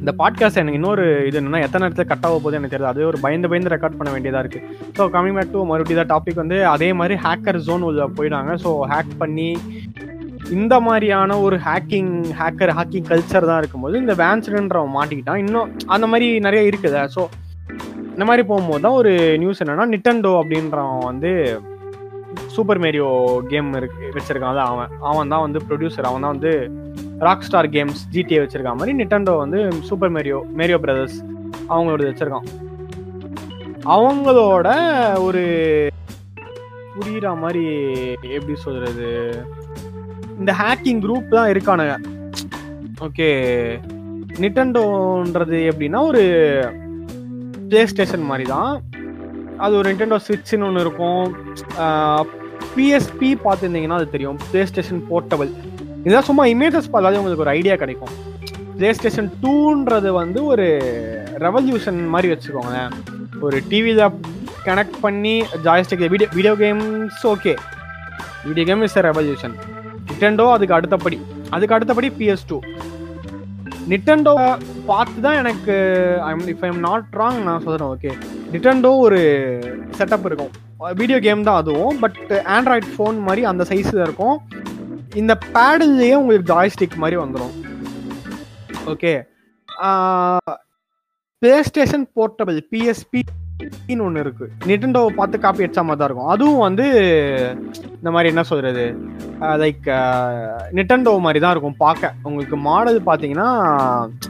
இந்த 0.00 0.12
பாட்காஸ்ட் 0.20 0.60
எனக்கு 0.60 0.78
இன்னொரு 0.78 1.04
இது 1.28 1.38
என்னன்னா 1.40 1.60
எத்தனை 1.64 1.82
நேரத்தில் 1.84 2.08
கட் 2.12 2.24
ஆக 2.26 2.36
போகுது 2.36 2.58
எனக்கு 2.58 2.74
தெரியாது. 2.74 2.94
அதே 2.94 3.04
ஒரு 3.10 3.18
பயந்து 3.24 3.50
பயந்து 3.50 3.72
ரெக்கார்ட் 3.74 3.98
பண்ண 3.98 4.10
வேண்டியதாக 4.14 4.42
இருக்குது 4.44 4.64
ஸோ 4.96 5.04
கம்மிங் 5.16 5.36
பேக் 5.38 5.52
டு 5.54 5.60
மறுபடியும் 5.70 6.00
தான் 6.00 6.12
டாபிக் 6.14 6.40
வந்து 6.42 6.58
அதே 6.74 6.88
மாதிரி 7.00 7.16
ஹேக்கர் 7.24 7.58
ஜோன் 7.68 7.86
உள்ள 7.88 8.06
போயிட்டாங்க. 8.18 8.54
ஸோ 8.64 8.70
ஹேக் 8.92 9.12
பண்ணி 9.22 9.48
இந்த 10.58 10.74
மாதிரியான 10.86 11.38
ஒரு 11.46 11.56
ஹேக்கிங் 11.66 12.12
ஹேக்கர் 12.40 12.72
ஹேக்கிங் 12.78 13.06
கல்ச்சர் 13.10 13.50
தான் 13.50 13.60
இருக்கும்போது 13.62 13.96
இந்த 14.04 14.14
வேன்ஸ்டுன்றவன் 14.22 14.96
மாட்டிக்கிட்டான். 14.98 15.42
இன்னும் 15.44 15.70
அந்த 15.96 16.08
மாதிரி 16.12 16.28
நிறைய 16.46 16.70
இருக்குது. 16.70 17.02
ஸோ 17.16 17.22
இந்த 18.14 18.24
மாதிரி 18.28 18.42
போகும்போது 18.48 18.84
தான் 18.86 18.98
ஒரு 19.02 19.12
நியூஸ் 19.42 19.62
என்னன்னா 19.64 19.86
நிட்டன்டோ 19.92 20.32
அப்படின்றவன் 20.40 21.06
வந்து 21.10 21.30
சூப்பர் 22.54 22.80
மேரியோ 22.84 23.08
கேம் 23.52 23.70
இருக்கு 23.80 24.10
வச்சிருக்கான் 24.16 24.60
அவன். 24.72 24.92
அவன் 25.10 25.32
தான் 25.32 25.44
வந்து 25.46 25.60
ப்ரொடியூசர் 25.68 26.08
அவன் 26.10 26.24
தான் 26.24 26.34
வந்து 26.34 26.52
ராக் 27.26 27.46
ஸ்டார் 27.46 27.68
கேம்ஸ் 27.76 28.02
ஜிடிஏ 28.14 28.40
வச்சிருக்கான் 28.42 28.78
மாதிரி 28.80 28.96
நிட்டண்டோ 29.00 29.34
வந்து 29.44 29.58
சூப்பர் 29.88 30.12
மேரியோ 30.16 30.38
மேரியோ 30.60 30.78
பிரதர்ஸ் 30.84 31.16
அவங்களோட 31.72 32.10
வச்சிருக்கான். 32.10 32.48
அவங்களோட 33.94 34.68
ஒரு 35.26 35.42
புரியுற 36.94 37.28
மாதிரி 37.42 37.64
எப்படி 38.36 38.54
சொல்றது? 38.66 39.08
இந்த 40.40 40.52
ஹேக்கிங் 40.60 41.02
குரூப் 41.04 41.34
தான் 41.36 41.50
இருக்கானுங்க. 41.52 41.94
ஓகே 43.06 43.30
நிட்டண்டோன்றது 44.42 45.58
எப்படின்னா 45.70 46.00
ஒரு 46.10 46.22
பிளே 47.70 47.82
ஸ்டேஷன் 47.90 48.28
மாதிரி 48.30 48.44
தான். 48.54 48.72
அது 49.64 49.72
ஒரு 49.78 49.86
நிட்டண்டோ 49.90 50.18
ஸ்விட்ச்னு 50.26 50.66
ஒன்று 50.68 50.84
இருக்கும். 50.84 51.26
பிஎஸ்பி 52.74 53.30
பார்த்துருந்தீங்கன்னா 53.44 53.98
அது 54.00 54.08
தெரியும். 54.14 54.38
பிளே 54.50 54.62
ஸ்டேஷன் 54.70 55.02
போர்ட்டபிள் 55.10 55.50
இதெல்லாம் 56.04 56.28
சும்மா 56.28 56.44
இமேஜஸ் 56.52 56.92
பார்த்தாலே 56.92 57.18
உங்களுக்கு 57.20 57.44
ஒரு 57.46 57.54
ஐடியா 57.58 57.74
கிடைக்கும். 57.82 58.12
பிளே 58.76 58.90
ஸ்டேஷன் 58.98 59.28
டூன்றது 59.42 60.10
வந்து 60.20 60.40
ஒரு 60.52 60.66
ரெவல்யூஷன் 61.46 62.00
மாதிரி 62.14 62.30
வச்சுக்கோங்களேன். 62.32 62.94
ஒரு 63.46 63.58
டிவியில் 63.72 64.02
கனெக்ட் 64.68 64.98
பண்ணி 65.04 65.34
joystick 65.66 66.02
video 66.14 66.28
video 66.38 66.54
games 66.62 67.22
okay 67.34 67.54
video 68.48 68.64
game 68.70 68.82
is 68.86 68.98
revolution 69.08 69.54
Nintendo 70.08 70.46
அதுக்கு 70.54 70.76
அடுத்தபடி. 70.78 71.18
அதுக்கு 71.54 71.76
அடுத்தபடி 71.76 72.10
பிஎஸ் 72.18 72.46
டூ 72.50 72.58
நிட்டண்டோ 73.92 74.34
பார்த்து 74.90 75.18
தான் 75.24 75.38
எனக்கு 75.42 75.74
I'm 76.30 76.44
if 76.52 76.62
I 76.66 76.68
am 76.72 76.82
not 76.88 77.08
wrong 77.20 77.38
நான் 77.48 77.64
சொல்கிறேன் 77.64 77.90
ஓகே 77.94 78.12
நிட்டண்டோ 78.52 78.92
ஒரு 79.06 79.20
செட்டப் 79.98 80.26
இருக்கும். 80.30 80.52
வீடியோ 81.00 81.18
கேம் 81.26 81.46
தான் 81.48 81.60
அதுவும் 81.62 81.98
பட் 82.02 82.18
ஆண்ட்ராய்ட் 82.56 82.88
ஃபோன் 82.94 83.18
மாதிரி 83.26 83.42
அந்த 83.50 83.62
சைஸில் 83.70 84.04
இருக்கும். 84.06 84.36
இந்த 85.20 85.32
பேடல்லையே 85.54 86.14
உங்களுக்கு 86.22 86.50
ஜாய்ஸ்டிக் 86.52 86.96
மாதிரி 87.02 87.16
வந்துடும் 87.22 87.54
okay 88.92 89.12
play 91.42 91.54
station 91.68 92.06
portable 92.16 92.58
PSP 92.72 93.20
ஒன்று 94.04 94.22
இருக்கு. 94.24 94.46
நிட்டண்டோவை 94.68 95.10
பார்த்து 95.18 95.36
காப்பி 95.42 95.64
அடிச்சா 95.64 95.82
மாதிரி 95.86 96.00
தான் 96.00 96.08
இருக்கும். 96.08 96.30
அதுவும் 96.34 96.62
வந்து 96.66 96.86
இந்த 97.98 98.10
மாதிரி 98.14 98.30
என்ன 98.32 98.42
சொல்றது? 98.50 98.84
லைக் 99.62 99.86
நிட்டண்டோ 100.78 101.12
மாதிரி 101.26 101.40
தான் 101.44 101.54
இருக்கும் 101.54 101.80
பார்க்க. 101.84 102.14
உங்களுக்கு 102.28 102.56
மாடல் 102.68 103.00
பார்த்தீங்கன்னா 103.08 103.50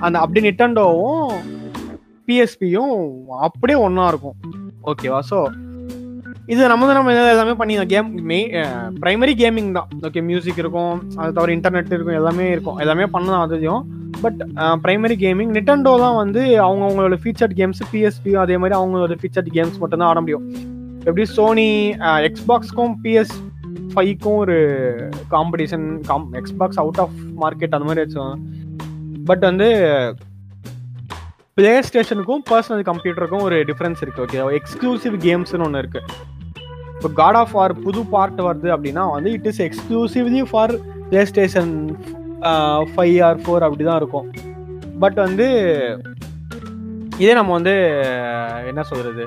அந்த 0.06 0.16
அப்படி 0.24 0.42
நிட்டண்டோவும் 0.48 1.30
பிஎஸ்பியும் 2.28 2.96
அப்படியே 3.48 3.78
ஒன்றா 3.86 4.06
இருக்கும். 4.12 4.38
ஓகேவா 4.92 5.20
ஸோ 5.30 5.38
இது 6.50 6.68
நம்ம 6.70 6.86
தான் 6.86 6.96
நம்ம 6.98 7.12
எல்லாமே 7.32 7.52
பண்ணிடலாம் 7.58 7.90
கேம் 7.92 8.08
மெய் 8.30 8.46
ப்ரைமரி 9.02 9.34
கேமிங் 9.40 9.68
தான். 9.76 9.88
ஓகே 10.06 10.20
மியூசிக் 10.30 10.60
இருக்கும் 10.62 10.94
அது 11.20 11.34
தவிர 11.36 11.52
இன்டர்நெட் 11.56 11.92
இருக்கும் 11.96 12.18
எல்லாமே 12.20 12.46
இருக்கும். 12.54 12.78
எல்லாமே 12.84 13.04
பண்ணலாம் 13.14 13.44
அதையும் 13.46 13.82
பட் 14.24 14.40
ப்ரைமரி 14.84 15.16
கேமிங் 15.22 15.52
நிட்டன்டோ 15.56 15.92
தான் 16.04 16.16
வந்து 16.22 16.42
அவங்க 16.66 16.82
அவங்களோட 16.88 17.18
ஃபீச்சர்ட் 17.22 17.54
கேம்ஸ் 17.60 17.82
பிஎஸ்பி 17.92 18.32
அதே 18.44 18.56
மாதிரி 18.62 18.76
அவங்களோட 18.80 19.16
ஃபீச்சர்ட் 19.20 19.50
கேம்ஸ் 19.56 19.78
மட்டும்தான் 19.82 20.10
ஆட 20.10 20.20
முடியும். 20.24 20.44
எப்படி 21.06 21.24
சோனி 21.36 21.70
எக்ஸ்பாக்ஸ்க்கும் 22.28 22.92
eh, 22.92 23.00
பிஎஸ் 23.04 23.34
ஃபைவ்க்கும் 23.94 24.40
ஒரு 24.42 24.58
competition 25.32 25.86
com 26.10 26.28
Xbox 26.40 26.80
out 26.82 27.00
of 27.04 27.16
market 27.42 27.74
அந்த 27.76 27.88
மாதிரி 27.88 28.04
வச்சோம் 28.04 28.36
பட் 29.30 29.44
வந்து 29.48 29.68
பிளே 31.56 31.72
ஸ்டேஷனுக்கும் 31.86 32.42
பர்சனல் 32.50 32.84
கம்ப்யூட்டருக்கும் 32.88 33.42
ஒரு 33.46 33.56
டிஃப்ரென்ஸ் 33.70 33.98
இருக்குது 34.02 34.22
ஓகே 34.24 34.38
எக்ஸ்க்ளூசிவ் 34.58 35.16
கேம்ஸ்னு 35.24 35.64
ஒன்று 35.66 35.80
இருக்குது 35.82 36.06
இப்போ 36.94 37.08
காட் 37.18 37.38
ஆஃப் 37.40 37.52
வார் 37.56 37.74
புது 37.84 38.00
பார்ட் 38.12 38.40
வருது 38.46 38.68
அப்படின்னா 38.74 39.02
வந்து 39.14 39.30
it 39.36 39.48
is 39.50 39.60
exclusively 39.66 40.42
for 40.50 40.72
PlayStation 41.30 41.72
five 42.92 43.16
or 43.26 43.40
four 43.42 43.66
அப்படி 43.66 43.84
தான் 43.88 44.00
இருக்கும். 44.02 44.26
பட் 45.02 45.18
வந்து 45.26 45.48
இதே 47.22 47.34
நம்ம 47.40 47.52
வந்து 47.58 47.74
என்ன 48.70 48.84
சொல்கிறது 48.90 49.26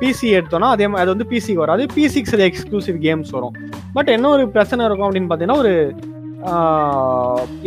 பிசி 0.00 0.28
எடுத்தோம்னா 0.38 0.70
அதே 0.76 0.88
மாதிரி 0.90 1.04
அது 1.04 1.14
வந்து 1.14 1.28
பிசிக்கு 1.34 1.62
வராது. 1.64 1.84
பிசிக்கு 1.96 2.32
சில 2.34 2.44
எக்ஸ்க்ளூசிவ் 2.50 2.98
கேம்ஸ் 3.06 3.34
வரும். 3.36 3.54
பட் 3.98 4.12
என்ன 4.16 4.30
ஒரு 4.36 4.46
பிரச்சனை 4.56 4.88
இருக்கும் 4.88 5.08
அப்படின்னு 5.08 5.30
பார்த்தீங்கன்னா 5.30 5.62
ஒரு 5.64 5.74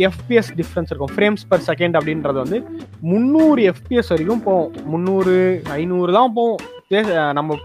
எஃபிஎஸ் 0.06 0.50
டிஃப்ரென்ஸ் 0.60 0.90
இருக்கும். 0.90 1.12
ஃப்ரேம்ஸ் 1.16 1.44
பர் 1.48 1.64
செகண்ட் 1.66 1.96
அப்படின்றது 1.98 2.32
வந்து 2.32 2.64
முந்நூறு 3.00 3.72
எஃபிஎஸ் 3.72 4.08
வரைக்கும் 4.08 4.42
போவோம் 4.42 4.72
முந்நூறு 4.84 5.62
ஐநூறு 5.70 6.12
தான் 6.12 6.32
போவோம் 6.32 6.58
நம்ம 7.32 7.58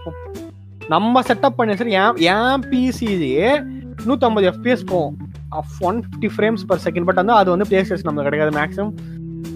நம்ம 0.88 1.22
செட்டப் 1.22 1.56
பண்ணி 1.56 1.76
சரி 1.76 1.92
ஏன் 1.92 2.16
ஏன் 2.16 2.62
பிசிலேயே 2.70 3.62
நூற்றம்பது 4.06 4.46
எஃபிஎஸ் 4.52 4.86
போவோம் 4.86 5.16
one 5.80 6.02
fifty 6.02 6.28
frames 6.36 6.66
per 6.66 6.82
second 6.84 7.04
but 7.04 7.14
வந்து 7.14 7.32
அது 7.32 7.50
வந்து 7.50 7.66
பிளே 7.66 7.84
ஸ்டேஷன் 7.84 8.08
நமக்கு 8.10 8.30
கிடைக்காது 8.30 8.56
maximum 8.58 8.92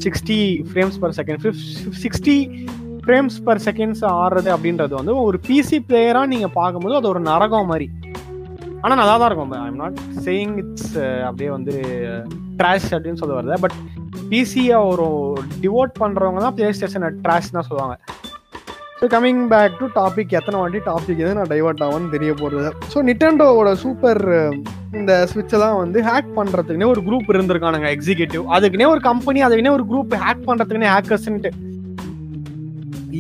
sixty 0.05 0.63
frames 0.71 0.99
per 1.01 1.15
second 1.17 1.57
sixty 2.03 2.67
frames 3.05 3.43
per 3.45 3.61
seconds 3.65 4.03
ஆடுறது 4.03 4.51
அப்படின்றது 4.57 4.89
வந்து 4.89 5.23
ஒரு 5.23 5.41
பிசி 5.49 5.79
பிளேயராக 5.89 6.27
நீங்கள் 6.27 6.53
பார்க்கும்போது 6.55 6.97
அது 6.97 7.09
ஒரு 7.09 7.21
நரகம் 7.21 7.67
மாதிரி. 7.67 7.91
ஆனால் 8.85 8.99
நல்லா 9.01 9.13
தான் 9.21 9.29
இருக்கும் 9.31 9.53
ஐம் 9.67 9.79
நாட் 9.83 9.99
சேயிங் 10.25 10.55
இட்ஸ் 10.63 10.95
அப்படியே 11.29 11.51
வந்து 11.57 11.75
ட்ராஷ் 12.59 12.89
அப்படின்னு 12.97 13.21
சொல்ல 13.23 13.35
வருது 13.39 13.57
பட் 13.65 13.77
பிசியை 14.33 14.79
ஒரு 14.91 15.07
டிவோட் 15.63 15.95
பண்ணுறவங்க 16.03 16.41
தான் 16.45 16.57
பிளே 16.59 16.69
ஸ்டேஷனை 16.79 17.09
ட்ராஷ் 17.25 17.55
தான் 17.57 17.67
சொல்லுவாங்க. 17.69 17.97
So 18.99 19.05
coming 19.15 19.43
back 19.53 19.79
to 19.81 19.87
topic 19.99 20.35
எத்தனை 20.39 20.59
வாட்டி 20.61 20.81
டாபிக் 20.91 21.23
எது 21.25 21.33
நான் 21.39 21.51
டைவர்ட் 21.53 21.83
ஆகும்னு 21.87 22.13
தெரிய 22.17 22.33
போகிறது 22.43 22.69
ஸோ 22.93 22.99
நிட்டண்டோவோட 23.09 23.71
சூப்பர் 23.85 24.23
இந்த 25.01 25.13
ஸ்விட்செல்லாம் 25.31 25.79
வந்து 25.83 25.99
ஹேக் 26.09 26.31
பண்ணுறதுக்குனே 26.39 26.89
ஒரு 26.93 27.01
குரூப் 27.09 27.33
இருந்திருக்கானுங்க 27.35 27.89
எக்ஸிக்யூட்டிவ் 27.97 28.45
அதுக்குனே 28.57 28.87
ஒரு 28.93 29.03
கம்பெனி 29.09 29.41
அதுக்குனே 29.47 29.75
ஒரு 29.79 29.87
குரூப் 29.91 30.15
ஹேக் 30.25 30.47
பண்ணுறதுக்குனே 30.49 30.93
ஹேக்கர்ஸ்ன்ட்டு 30.95 31.53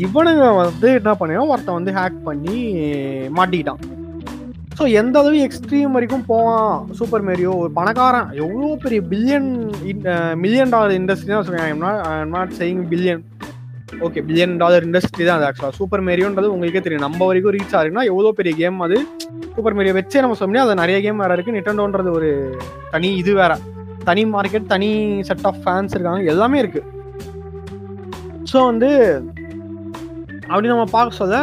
இவனுங்க 0.04 0.46
வந்து 0.60 0.88
என்ன 1.00 1.10
பண்ணிடும் 1.18 1.50
ஒருத்தன் 1.54 1.78
வந்து 1.78 1.92
ஹேக் 1.98 2.20
பண்ணி 2.28 2.56
மாட்டிக்கிட்டான். 3.38 3.82
ஸோ 4.78 4.84
எந்த 5.00 5.16
அளவு 5.20 5.36
எக்ஸ்ட்ரீம் 5.46 5.94
வரைக்கும் 5.96 6.24
போவான் 6.30 6.72
சூப்பர் 6.98 7.24
மேரியோ 7.26 7.50
ஒரு 7.62 7.70
பணக்காரன். 7.76 8.30
எவ்வளோ 8.44 8.68
பெரிய 8.84 9.00
பில்லியன் 9.10 9.50
மில்லியன் 10.42 10.72
டாலர் 10.74 10.94
இண்டஸ்ட்ரி 11.00 11.32
தான் 11.34 11.46
சொல்லுவேன் 11.48 11.84
not 12.34 12.54
saying 12.60 12.82
billion 12.92 13.22
okay 14.06 14.20
billion 14.28 14.54
dollar 14.62 14.86
industry 14.86 15.24
தான் 15.26 15.36
அது 15.38 15.46
ஆக்சுவலாக 15.48 15.76
சூப்பர் 15.78 16.02
மேரியோன்றது 16.08 16.48
உங்களுக்கே 16.54 16.82
தெரியும். 16.86 17.04
நம்ம 17.06 17.20
வரைக்கும் 17.28 17.54
ரீச் 17.56 17.76
ஆகுதுன்னா 17.78 18.04
எவ்வளோ 18.12 18.32
பெரிய 18.38 18.52
கேம் 18.62 18.80
அது? 18.86 18.96
சூப்பர் 19.54 19.76
மேரியோ 19.78 19.94
வச்சே 19.98 20.22
நம்ம 20.24 20.36
சொன்னோம்னா 20.40 20.64
அது 20.66 20.80
நிறைய 20.82 20.98
கேம் 21.04 21.22
வேறு 21.22 21.36
இருக்குது 21.36 21.56
நிட்டண்டோன்றது 21.58 22.10
ஒரு 22.18 22.30
தனி 22.94 23.10
இது 23.22 23.34
வேற. 23.42 23.52
தனி 24.08 24.24
மார்க்கெட் 24.34 24.66
தனி 24.74 24.90
செட் 25.28 25.46
ஆஃப் 25.50 25.62
ஃபேன்ஸ் 25.66 25.94
இருக்காங்க. 25.96 26.22
எல்லாமே 26.34 26.58
இருக்குது 26.64 26.90
ஸோ 28.52 28.58
வந்து 28.70 28.90
அப்படி 30.50 30.70
நம்ம 30.72 30.84
பார்க்க 30.94 31.20
சொல்ல 31.20 31.36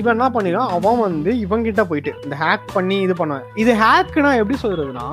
இவன் 0.00 0.14
என்ன 0.16 0.26
பண்ணிடும் 0.34 0.70
அவன் 0.76 1.02
வந்து 1.06 1.30
இவங்கிட்ட 1.44 1.82
போயிட்டு 1.90 2.12
இந்த 2.24 2.34
ஹேக் 2.42 2.66
பண்ணி 2.76 2.96
இது 3.06 3.14
பண்ணுவேன். 3.20 3.46
இது 3.62 3.72
ஹேக்குனா 3.82 4.30
எப்படி 4.42 4.58
சொல்றதுன்னா 4.64 5.08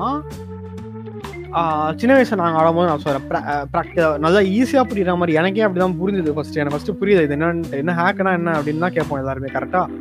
சின்ன 2.00 2.12
வயசுல 2.16 2.38
நாங்கள் 2.40 2.60
ஆடும்போது 2.60 2.88
நான் 2.90 3.04
சொல்றேன் 3.04 4.18
நல்லா 4.24 4.40
ஈஸியாக 4.58 4.88
புரியுற 4.90 5.14
மாதிரி 5.20 5.38
எனக்கே 5.40 5.64
அப்படிதான் 5.66 5.98
புரிஞ்சுது 6.00 6.34
ஃபர்ஸ்ட் 6.36 6.58
எனக்கு 6.60 6.74
ஃபர்ஸ்ட் 6.74 6.98
புரியுது 7.00 7.24
இது 7.26 7.36
என்னன்னு 7.36 7.78
என்ன 7.82 7.94
ஹேக்குனா 8.00 8.32
என்ன 8.38 8.54
அப்படின்னு 8.58 8.84
தான் 8.84 8.96
கேட்போம் 8.96 9.20
எல்லாருமே 9.22 9.54
கரெக்டாக 9.56 9.94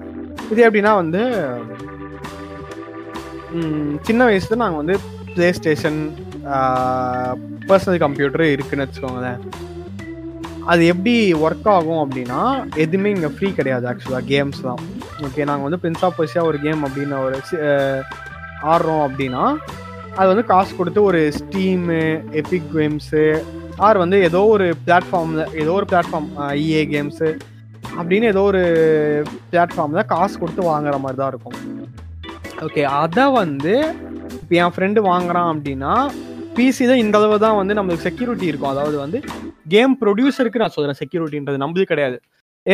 இது 0.52 0.66
எப்படின்னா 0.68 0.94
வந்து 1.02 1.22
சின்ன 4.10 4.22
வயசுல 4.30 4.60
நாங்கள் 4.64 4.82
வந்து 4.82 4.96
பிளே 5.36 5.48
ஸ்டேஷன் 5.60 6.00
பர்சனல் 7.70 8.04
கம்ப்யூட்டர் 8.04 8.46
இருக்குன்னு 8.56 8.86
வச்சுக்கோங்களேன். 8.86 9.40
அது 10.68 10.86
எப்படி 10.86 11.34
ஒர்க் 11.34 11.70
ஆகும் 11.70 12.02
அப்படின்னா 12.04 12.40
எதுவுமே 12.76 13.10
இங்கே 13.10 13.28
ஃப்ரீ 13.28 13.52
கிடையாது 13.52 13.86
ஆக்சுவலாக 13.88 14.26
கேம்ஸ் 14.28 14.62
தான் 14.62 14.82
ஓகே 15.26 15.46
நாங்கள் 15.46 15.68
வந்து 15.68 15.82
பிரின்ஸ் 15.84 16.06
ஆஃப் 16.06 16.20
ஒரு 16.44 16.60
கேம் 16.60 16.84
அப்படின்னு 16.86 17.18
ஒரு 17.20 17.38
ஆடுறோம் 18.64 19.04
அப்படின்னா 19.08 19.44
அது 20.16 20.28
வந்து 20.28 20.46
காசு 20.46 20.76
கொடுத்து 20.76 21.04
ஒரு 21.04 21.32
ஸ்டீமு 21.38 22.00
எபிக் 22.32 22.72
கேம்ஸு 22.76 23.24
ஆர் 23.78 23.98
வந்து 23.98 24.24
ஏதோ 24.24 24.42
ஒரு 24.46 24.76
பிளாட்ஃபார்மில் 24.86 25.54
ஏதோ 25.54 25.72
ஒரு 25.72 25.86
பிளாட்ஃபார்ம் 25.90 26.30
இஏ 26.64 26.84
கேம்ஸு 26.94 27.30
அப்படின்னு 27.98 28.24
ஏதோ 28.24 28.42
ஒரு 28.42 28.62
பிளாட்ஃபார்மில் 29.52 30.06
காசு 30.06 30.40
கொடுத்து 30.40 30.62
வாங்குற 30.64 31.00
மாதிரி 31.00 31.18
தான் 31.18 31.30
இருக்கும். 31.30 31.58
ஓகே 32.62 32.82
அதை 32.98 33.26
வந்து 33.32 33.74
இப்போ 34.34 34.56
என் 34.56 34.74
ஃப்ரெண்டு 34.76 35.00
வாங்குறான் 35.04 35.50
அப்படின்னா 35.54 35.94
பிசி 36.58 36.84
தான் 36.90 37.02
இந்த 37.04 37.16
அளவு 37.20 37.36
தான் 37.46 37.58
வந்து 37.60 37.74
நம்மளுக்கு 37.78 38.06
செக்யூரிட்டி 38.08 38.46
இருக்கும். 38.52 38.72
அதாவது 38.74 38.98
வந்து 39.04 39.18
கேம் 39.74 39.94
ப்ரொடியூசருக்கு 40.02 40.62
நான் 40.64 40.76
சொல்கிறேன் 40.76 41.00
செக்யூரிட்டின்றது 41.02 41.62
நம்மளுக்கு 41.64 41.92
கிடையாது. 41.94 42.18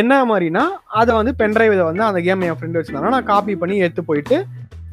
என்ன 0.02 0.13
மாதிரினா 0.30 0.63
அதை 1.00 1.12
வந்து 1.19 1.32
பென்ட்ரைவில் 1.41 1.82
வந்து 1.89 2.04
அந்த 2.10 2.19
கேம் 2.28 2.46
என் 2.48 2.58
ஃப்ரெண்டு 2.60 2.78
வச்சுருந்தாங்கன்னா 2.80 3.15
நான் 3.17 3.32
காப்பி 3.32 3.56
பண்ணி 3.63 3.76
எடுத்து 3.86 4.04
போயிட்டு 4.10 4.38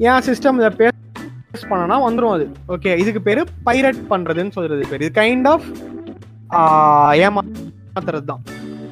என் 0.07 0.25
சிஸ்டமில் 0.27 0.75
பே 0.79 0.87
பண்ணனா 1.71 1.95
வந்துடும் 2.07 2.33
அது. 2.35 2.45
ஓகே 2.73 2.91
இதுக்கு 3.03 3.21
பேர் 3.27 3.41
பைரட் 3.67 4.01
பண்ணுறதுன்னு 4.11 4.55
சொல்றது 4.57 4.89
பேர். 4.91 5.03
இது 5.05 5.13
கைண்ட் 5.21 5.47
ஆஃப் 5.53 5.67
ஏமாத்துறது 7.25 8.25
தான். 8.31 8.43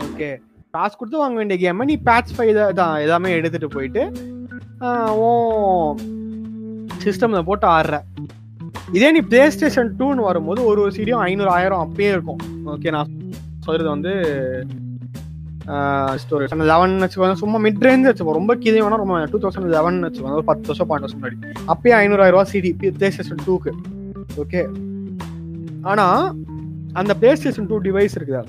ஓகே 0.07 0.29
காசு 0.75 0.93
கொடுத்து 0.97 1.21
வாங்க 1.23 1.37
வேண்டிய 1.41 1.57
கேமை 1.63 1.85
நீ 1.91 1.97
பேட்ச் 2.09 2.33
ஃபை 2.37 2.47
தான் 2.81 2.95
எல்லாமே 3.05 3.29
எடுத்துகிட்டு 3.37 3.75
போயிட்டு 3.77 4.01
ஓ 5.23 5.29
சிஸ்டமில் 7.05 7.47
போட்டு 7.49 7.67
ஆடுற. 7.75 7.97
இதே 8.97 9.09
நீ 9.15 9.21
பிளே 9.31 9.41
ஸ்டேஷன் 9.55 9.89
டூன்னு 9.99 10.27
வரும்போது 10.27 10.59
ஒரு 10.69 10.79
ஒரு 10.83 10.91
சீடியும் 10.97 11.23
ஐநூறு 11.27 11.49
ஆயிரம் 11.55 11.81
அப்பயே 11.85 12.09
இருக்கும். 12.15 12.39
ஓகே 12.73 12.91
நான் 12.95 13.11
சொல்றது 13.65 13.89
வந்து 13.95 14.11
ஸ்டோரேஜ் 16.21 16.53
அந்த 16.55 16.65
லெவன் 16.71 16.95
வச்சுக்கோங்க. 17.03 17.39
சும்மா 17.41 17.57
மிட் 17.65 17.83
ரேஞ்ச் 17.87 18.07
வச்சுப்போம் 18.09 18.37
ரொம்ப 18.39 18.53
கீழே 18.63 18.79
வேணா 18.81 19.01
ரொம்ப 19.01 19.17
டூ 19.31 19.39
தௌசண்ட் 19.43 19.73
லெவன் 19.75 19.99
வச்சு 20.05 20.21
ஒரு 20.37 20.45
பத்து 20.51 20.65
வருஷம் 20.69 20.89
பாயிண்ட் 20.91 21.05
வருஷம் 21.05 21.21
முன்னாடி. 21.23 21.57
அப்பயே 21.73 21.95
ஐநூறாயிரம் 22.01 22.35
ரூபா 22.35 22.45
சிடி 22.53 22.71
பிளே 22.97 23.09
ஸ்டேஷன் 23.15 23.43
டூக்கு 23.47 23.73
ஓகே 24.43 24.63
ஆனா 25.91 26.07
அந்த 27.01 27.13
பிளே 27.21 27.33
ஸ்டேஷன் 27.41 27.69
டூ 27.71 27.77
டிவைஸ் 27.87 28.17
இருக்குதா? 28.19 28.43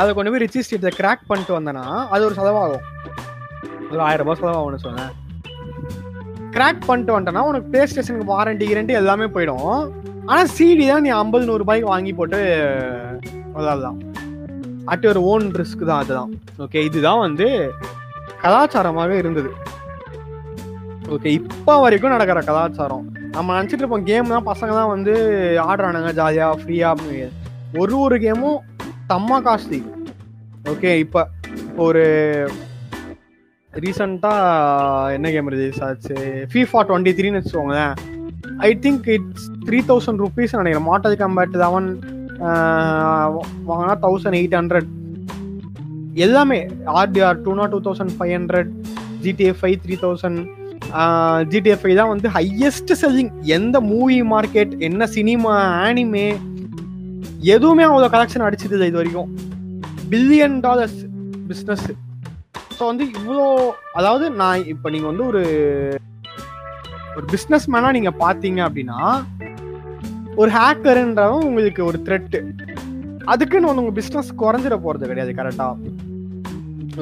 அதை 0.00 0.08
கொண்டு 0.14 0.30
போய் 0.32 0.44
ரிச்சி 0.44 0.78
கிராக் 1.00 1.28
பண்ணிட்டு 1.30 1.56
வந்தேன்னா 1.58 1.86
அது 2.14 2.24
ஒரு 2.28 2.34
செலவாகும். 2.40 2.86
ஒரு 3.90 4.00
ஆயிரம் 4.08 4.26
ரூபாய் 4.26 4.40
செலவாகும்னு 4.42 4.84
சொன்னேன். 4.86 5.12
கிராக் 6.54 6.86
பண்ணிட்டு 6.88 7.14
வந்துட்டேன்னா 7.14 7.44
உனக்கு 7.50 7.70
பிளே 7.72 7.82
ஸ்டேஷனுக்கு 7.90 8.32
வாரண்டி 8.32 8.66
கிரண்டி 8.70 8.94
எல்லாமே 9.00 9.26
போயிடும். 9.34 9.68
ஆனா 10.30 10.40
சிடி 10.56 10.84
தான் 10.90 11.04
நீ 11.06 11.10
ஐம்பது 11.22 11.46
நூறு 11.48 11.62
ரூபாய்க்கு 11.62 11.92
வாங்கி 11.92 12.12
போட்டு 12.18 12.38
விளாடலாம் 13.54 13.98
அட் 14.92 15.06
ஒரு 15.12 15.20
ஓன் 15.32 15.46
ரிஸ்க் 15.60 15.88
தான் 15.90 16.00
அதுதான். 16.02 16.30
ஓகே 16.64 16.80
இதுதான் 16.88 17.22
வந்து 17.26 17.46
கலாச்சாரமாக 18.42 19.12
இருந்தது. 19.22 19.50
ஓகே 21.14 21.30
இப்போ 21.38 21.74
வரைக்கும் 21.84 22.14
நடக்கிற 22.14 22.40
கலாச்சாரம். 22.50 23.06
நம்ம 23.36 23.54
நினச்சிட்டு 23.56 23.82
இருப்போம் 23.82 24.08
கேம் 24.10 24.34
தான் 24.34 24.48
பசங்க 24.50 24.72
தான் 24.80 24.92
வந்து 24.94 25.14
ஆடுறானுங்க 25.68 26.12
ஜாலியாக 26.20 26.58
ஃப்ரீயாக 26.60 26.94
அப்படின்னு. 26.94 27.30
ஒரு 27.82 27.94
ஒரு 28.06 28.16
கேமும் 28.24 28.60
தம்மா 29.12 29.38
காஸ்ட்லி 29.46 29.80
ஓகே 30.72 30.90
இப்போ 31.04 31.22
ஒரு 31.86 32.02
ரீசெண்டாக 33.82 35.12
என்ன 35.16 35.26
கேம் 35.34 35.50
ரிலீஸ் 35.54 35.78
ஆச்சு? 35.86 36.14
ஃபீஃபா 36.52 36.80
டுவெண்ட்டி 36.88 37.12
த்ரீன்னு 37.18 37.40
வச்சுக்கோங்களேன் 37.40 37.94
I 38.68 38.70
think 38.84 39.06
it's 39.14 39.46
three 39.66 39.78
thousand 39.90 40.20
rupees 40.24 40.56
நினைக்கிறேன். 40.60 40.88
மாட்டல் 40.90 41.16
கம்பேர்ட் 41.22 41.54
தவன் 41.64 41.88
வாங்கினா 43.68 43.94
தௌசண்ட் 44.06 44.38
எயிட் 44.40 44.56
ஹண்ட்ரட் 44.60 44.90
எல்லாமே 46.26 46.58
RDR 47.00 47.40
two 47.44 47.54
not 47.60 47.72
two 47.74 47.80
thousand 47.86 48.14
five 48.18 48.32
hundred 48.38 48.70
GTA 49.26 49.60
five 49.62 49.76
three 49.84 49.96
thousand 50.04 50.40
GTA 51.52 51.82
five 51.82 51.96
தான் 52.00 52.12
வந்து 52.14 52.28
ஹையஸ்ட் 52.36 52.94
செல்லிங் 53.02 53.32
எந்த 53.58 53.76
மூவி 53.92 54.18
மார்க்கெட் 54.34 54.72
என்ன 54.88 55.06
சினிமா 55.16 55.54
ஆனிமே 55.86 56.26
எதுவுமே 57.54 57.84
அவ்வளோ 57.90 58.08
கலெக்ஷன் 58.14 58.46
அடிச்சது 58.48 58.86
இது 58.90 58.98
வரைக்கும். 59.00 59.30
பில்லியன் 60.12 60.56
டாலர்ஸ் 60.66 60.98
பிஸ்னஸ் 61.50 61.86
ஸோ 62.82 62.86
வந்து 62.86 63.04
இவ்வளோ 63.16 63.44
அதாவது 63.98 64.26
நான் 64.38 64.62
இப்போ 64.70 64.90
நீங்கள் 64.92 65.10
வந்து 65.10 65.24
ஒரு 65.30 65.42
ஒரு 67.16 67.24
பிஸ்னஸ் 67.32 67.66
மேனாக 67.72 67.94
நீங்கள் 67.96 68.16
பார்த்தீங்க 68.22 68.60
அப்படின்னா 68.66 68.98
ஒரு 70.36 70.50
ஹேக்கருன்றவன் 70.56 71.46
உங்களுக்கு 71.48 71.82
ஒரு 71.88 71.98
த்ரெட்டு 72.06 72.38
அதுக்குன்னு 73.32 73.68
வந்து 73.68 73.82
உங்கள் 73.82 73.96
பிஸ்னஸ் 73.98 74.30
குறைஞ்சிட 74.42 74.76
போகிறது 74.84 75.10
கிடையாது 75.10 75.32
கரெக்டாக 75.38 75.92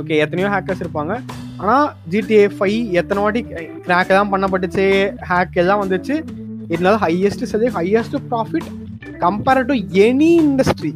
ஓகே 0.00 0.16
எத்தனையோ 0.24 0.50
ஹேக்கர்ஸ் 0.54 0.82
இருப்பாங்க. 0.84 1.14
ஆனால் 1.62 1.86
ஜிடிஏ 2.14 2.42
ஃபைவ் 2.56 2.80
எத்தனை 3.00 3.22
வாட்டி 3.22 3.42
கிராக் 3.86 4.12
எல்லாம் 4.12 4.32
பண்ணப்பட்டுச்சு 4.34 4.86
ஹேக் 5.30 5.58
எல்லாம் 5.62 5.82
வந்துச்சு. 5.84 6.16
இருந்தாலும் 6.72 7.02
highest 7.06 7.46
selling 7.52 7.76
highest 7.78 8.18
profit 8.32 8.68
compare 9.24 9.66
to 9.70 9.76
any 10.08 10.32
industry 10.46 10.92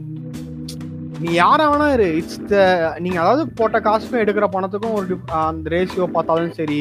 நீ 1.24 1.30
யாரா 1.34 1.64
வேணா 1.70 1.86
இரு. 1.94 2.06
இட்ஸ் 2.18 2.40
த 2.48 2.56
நீங்க 2.98 3.18
அதாவது 3.20 3.42
போட்ட 3.58 3.76
காசுக்கும் 3.80 4.22
எடுக்கிற 4.22 4.46
பணத்துக்கும் 4.54 4.96
ஒரு 4.98 5.16
அந்த 5.40 5.70
ரேஷியோ 5.74 6.06
பார்த்தாலும் 6.14 6.56
சரி 6.58 6.78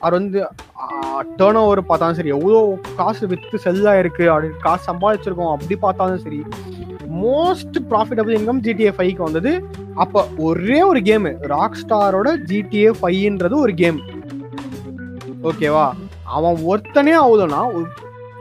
அவர் 0.00 0.16
வந்து 0.18 0.38
டேர்ன் 1.40 1.60
ஓவர் 1.60 1.80
பார்த்தாலும் 1.90 2.18
சரி 2.18 2.32
எவ்வளோ 2.36 2.60
காசு 2.96 3.24
வித்து 3.32 3.58
செல்லாக 3.64 4.00
இருக்கு 4.02 4.24
அப்படி 4.30 4.48
காசு 4.64 4.82
சம்பாதிச்சிருக்கோம் 4.90 5.52
அப்படி 5.54 5.76
பார்த்தாலும் 5.76 6.22
சரி 6.24 6.40
மோஸ்ட் 7.22 7.76
ப்ராஃபிட்டபிள் 7.90 8.36
இன்கம் 8.36 8.62
ஜிடிஏ 8.66 8.92
ஃபைவ்க்கு 8.96 9.26
வந்தது. 9.26 9.52
அப்போ 9.94 10.20
ஒரே 10.40 10.78
ஒரு 10.82 11.00
கேமு 11.08 11.30
ராக் 11.52 11.78
ஸ்டாரோட 11.80 12.28
ஜிடிஏ 12.50 12.90
ஃபைவ்ன்றது 12.98 13.56
ஒரு 13.64 13.74
கேம் 13.74 13.98
ஓகேவா 15.42 15.86
அவன் 16.36 16.58
ஒருத்தனே 16.70 17.14
ஆகுதுன்னா 17.22 17.62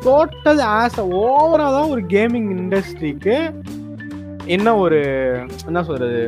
டோட்டல் 0.05 0.61
ஆஸ் 0.75 0.99
ஓவராலாக 1.21 1.89
ஒரு 1.89 2.03
கேமிங் 2.13 2.49
இண்டஸ்ட்ரிக்கு 2.55 3.35
என்ன 4.47 4.77
ஒரு 4.77 4.99
என்ன 5.67 5.79
சொல்றது? 5.83 6.21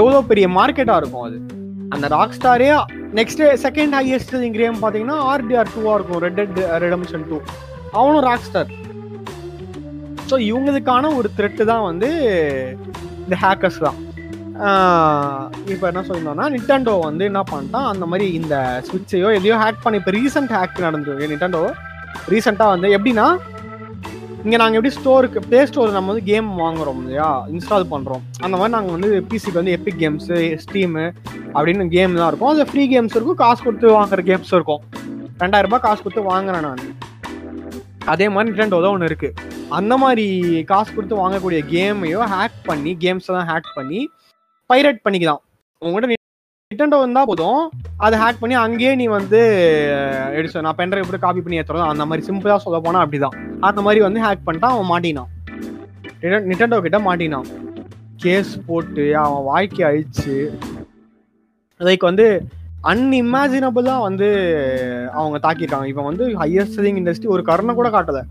எவ்வளோ 0.00 0.20
பெரிய 0.30 0.48
மார்க்கெட்டாக 0.48 1.00
இருக்கும் 1.00 1.26
அது? 1.28 1.38
அந்த 1.94 2.08
ராக் 2.08 2.36
ஸ்டாரே 2.38 2.68
நெக்ஸ்ட் 3.18 3.42
செகண்ட் 3.64 3.94
ஹையஸ்ட் 3.98 4.34
கேம் 4.58 4.76
பார்த்தீங்கன்னா 4.82 5.16
ஆர்டிஆர் 5.32 5.72
டூவாக 5.74 5.96
இருக்கும் 5.96 6.22
ரெட் 6.24 6.36
டெட் 6.40 6.58
ரெடம்ஷன் 6.84 7.24
டூ 7.30 7.38
அவனும் 7.92 8.24
ராக் 8.28 8.46
ஸ்டார் 8.48 8.70
ஸோ 10.30 10.36
இவங்களுக்கான 10.50 11.16
ஒரு 11.16 11.28
த்ரெட்டு 11.38 11.64
தான் 11.64 11.82
வந்து 11.82 12.08
இந்த 13.24 13.36
ஹேக்கர்ஸ் 13.44 13.80
தான். 13.86 13.98
இப்போ 15.72 15.84
என்ன 15.90 16.02
சொல்லியிருந்தோம்னா 16.06 16.46
நிட்டாண்டோ 16.54 16.94
வந்து 17.06 17.24
என்ன 17.24 17.40
பண்ணிட்டான்? 17.50 17.88
அந்த 17.92 18.06
மாதிரி 18.06 18.26
இந்த 18.32 18.54
ஸ்விட்சையோ 18.88 19.28
எதையோ 19.38 19.56
ஹேக் 19.62 19.82
பண்ணி 19.84 19.98
இப்போ 20.00 20.12
ரீசெண்ட் 20.18 20.52
ஹேக் 20.56 20.78
நடந்தது 20.80 21.28
நிட்டாண்டோ 21.32 21.62
ரீசெண்டாக 22.32 22.74
வந்து 22.74 22.88
எப்படின்னா 22.96 23.26
இங்கே 24.44 24.58
நாங்கள் 24.60 24.78
எப்படி 24.78 24.92
ஸ்டோருக்கு 24.96 25.40
ப்ளே 25.46 25.58
ஸ்டோர் 25.68 25.90
நம்ம 25.96 26.10
வந்து 26.12 26.24
கேம் 26.28 26.46
வாங்குறோம் 26.60 27.00
இல்லையா? 27.02 27.26
இன்ஸ்டால் 27.54 27.84
பண்ணுறோம் 27.90 28.22
அந்த 28.44 28.54
மாதிரி 28.60 28.72
நாங்கள் 28.76 28.94
வந்து 28.96 29.08
பிசிக்கு 29.30 29.58
வந்து 29.60 29.74
எப்பிக் 29.76 29.98
கேம்ஸு 30.02 30.36
ஸ்டீமு 30.62 31.04
அப்படின்னு 31.54 31.84
கேம் 31.94 32.16
தான் 32.20 32.30
இருக்கும். 32.30 32.50
அதில் 32.52 32.68
ஃப்ரீ 32.70 32.84
கேம்ஸ் 32.92 33.14
இருக்கும். 33.16 33.38
காசு 33.42 33.60
கொடுத்து 33.66 33.88
வாங்குற 33.98 34.22
கேம்ஸ் 34.30 34.52
இருக்கும். 34.56 34.82
ரெண்டாயிரம் 35.42 35.68
ரூபாய் 35.68 35.84
காசு 35.86 36.00
கொடுத்து 36.04 36.24
வாங்குறேன் 36.32 36.66
நான். 36.68 36.82
அதே 38.14 38.28
மாதிரி 38.34 38.52
நிட்டண்டோ 38.52 38.80
தான் 38.84 38.94
ஒன்று 38.96 39.10
இருக்குது 39.10 39.48
அந்த 39.78 39.94
மாதிரி 40.04 40.26
காசு 40.72 40.90
கொடுத்து 40.94 41.22
வாங்கக்கூடிய 41.22 41.60
கேமையோ 41.74 42.22
ஹேக் 42.34 42.58
பண்ணி 42.70 42.94
கேம்ஸை 43.04 43.32
தான் 43.38 43.48
ஹேக் 43.52 43.70
பண்ணி 43.78 44.00
பைரேட் 44.70 45.04
பண்ணிக்கலாம். 45.06 45.42
உங்கள்கிட்ட 45.82 46.19
நிட்டண்டோ 46.72 46.98
இருந்தால் 47.02 47.28
போதும். 47.28 47.62
அதை 48.04 48.16
ஹேக் 48.22 48.38
பண்ணி 48.40 48.56
அங்கேயே 48.64 48.90
நீ 48.98 49.06
வந்து 49.14 49.38
எடுத்து 50.36 50.62
நான் 50.66 50.76
பென்ட்ரைவ் 50.80 51.04
எப்படி 51.04 51.18
காப்பி 51.24 51.40
பண்ணி 51.44 51.58
ஏற்றுறோம் 51.60 51.90
அந்த 51.92 52.04
மாதிரி 52.08 52.22
சிம்பிளாக 52.26 52.58
சொல்ல 52.64 52.78
போனா 52.84 52.98
அப்படிதான். 53.04 53.34
அந்த 53.68 53.80
மாதிரி 53.86 54.00
வந்து 54.04 54.20
ஹேக் 54.26 54.44
பண்ணிட்டா 54.48 54.68
அவன் 54.74 54.88
மாட்டினான். 54.92 55.30
நிட்டண்டோ 56.50 56.78
கிட்ட 56.86 57.00
மாட்டினான். 57.08 57.48
கேஸ் 58.24 58.52
போட்டு 58.68 59.04
அவன் 59.24 59.42
வாழ்க்கை 59.50 59.82
அழிச்சு 59.90 60.36
லைக் 61.88 62.08
வந்து 62.10 62.28
அன்இமேஜினபிளாக 62.92 64.06
வந்து 64.08 64.30
அவங்க 65.18 65.40
தாக்கிருக்காங்க 65.46 65.92
இவன் 65.92 66.08
வந்து 66.10 66.26
ஹையர் 66.42 66.72
செல்லிங் 66.76 67.00
இண்டஸ்ட்ரி 67.02 67.34
ஒரு 67.36 67.44
கருணை 67.52 67.74
கூட 67.80 67.90
காட்டலை. 67.96 68.24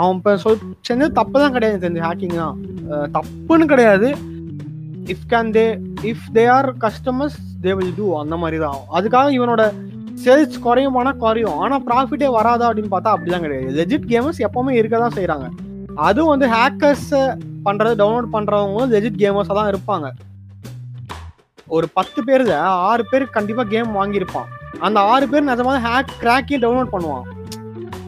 அவன் 0.00 0.18
இப்போ 0.18 0.34
சொல் 0.44 0.66
செஞ்சது 0.88 1.12
தப்பு 1.20 1.36
தான் 1.44 1.56
கிடையாது 1.56 1.82
தெரிஞ்சு 1.86 2.08
ஹேக்கிங் 2.08 2.42
தான் 2.42 2.58
தப்புன்னு 3.16 3.72
கிடையாது. 3.72 4.10
If 5.14 5.30
can 5.32 5.56
they 5.58 5.66
if 6.12 6.28
they 6.36 6.44
are 6.58 6.70
customers 6.84 7.40
they 7.64 7.72
will 7.78 7.96
do 7.98 8.06
அந்த 8.22 8.36
மாதிரி 8.42 8.58
தான் 8.64 8.78
அதுக்காக 8.98 9.30
இவனோட 9.38 9.62
சேல்ஸ் 10.24 10.56
குறையுமானா 10.64 11.12
குறையும். 11.24 11.58
ஆனால் 11.64 11.84
ப்ராஃபிட்டே 11.88 12.28
வராதா 12.38 12.66
அப்படின்னு 12.68 12.92
பார்த்தா 12.94 13.14
அப்படிலாம் 13.16 13.44
கிடையாது. 13.46 13.70
லெஜிட் 13.78 14.08
கேமர்ஸ் 14.10 14.40
எப்பவுமே 14.46 14.72
இருக்க 14.80 14.96
தான் 15.04 15.16
செய்கிறாங்க 15.18 15.46
அதுவும் 16.08 16.32
வந்து 16.32 16.46
ஹேக்கர்ஸ் 16.54 17.08
பண்ணுறது 17.66 17.94
டவுன்லோட் 18.00 18.28
பண்ணுறவங்களும் 18.34 18.92
லெஜிட் 18.94 19.18
கேமர்ஸாக 19.22 19.56
தான் 19.60 19.70
இருப்பாங்க. 19.72 20.06
ஒரு 21.76 21.86
பத்து 21.96 22.20
பேரில் 22.28 22.54
ஆறு 22.90 23.02
பேர் 23.10 23.24
கண்டிப்பாக 23.36 23.70
கேம் 23.74 23.96
வாங்கியிருப்பான். 23.98 24.48
அந்த 24.86 24.98
ஆறு 25.12 25.26
பேர் 25.32 25.48
நிஜமாக 25.50 25.80
ஹேக் 25.86 26.12
கிராக்கி 26.22 26.56
டவுன்லோட் 26.64 26.92
பண்ணுவான். 26.94 27.26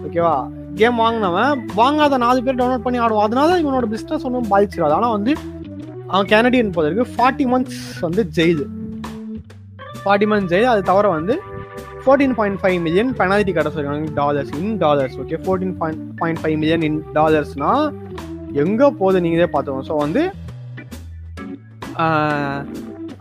ஓகேவா 0.06 0.36
கேம் 0.80 1.02
வாங்கினவன் 1.04 1.60
வாங்காத 1.80 2.16
நாலு 2.26 2.38
பேர் 2.46 2.60
டவுன்லோட் 2.60 2.86
பண்ணி 2.86 3.00
ஆடுவான். 3.04 3.26
அதனால 3.28 3.58
இவனோட 3.64 3.86
பிஸ்னஸ் 3.94 4.26
ஒன்றும் 4.28 4.50
பாதிச்சிடாது. 4.52 4.96
ஆனால் 4.98 5.14
வந்து 5.16 5.34
அவன் 6.12 6.30
கேனடியன் 6.32 6.74
போதற்கு 6.78 7.04
ஃபார்ட்டி 7.12 7.46
மந்த்ஸ் 7.52 7.84
வந்து 8.06 8.24
ஜெயிலு 8.38 8.66
ஃபார்ட்டி 10.02 10.26
மந்த்ஸ் 10.30 10.52
ஜெயில் 10.52 10.70
அது 10.72 10.82
தவிர 10.90 11.08
வந்து 11.16 11.34
fourteen 12.04 12.34
point 12.38 12.58
five 12.62 12.78
million 12.86 13.10
penalty 13.20 13.52
கட்ட 13.56 13.70
சொல்லியிருக்காங்க 13.74 14.14
dollars 14.22 14.50
in 14.60 14.74
dollars 14.84 15.16
okay 15.22 15.36
fourteen 15.44 15.74
point 15.80 16.02
point 16.20 16.40
five 16.42 16.56
million 16.62 16.84
in 16.88 16.98
டாலர்ஸ்னா 17.18 17.70
எங்கே 18.62 18.88
போகுது 18.98 19.22
நீங்களே 19.24 19.48
பார்த்துக்கோங்க. 19.52 19.86
ஸோ 19.90 19.96
வந்து 20.04 20.22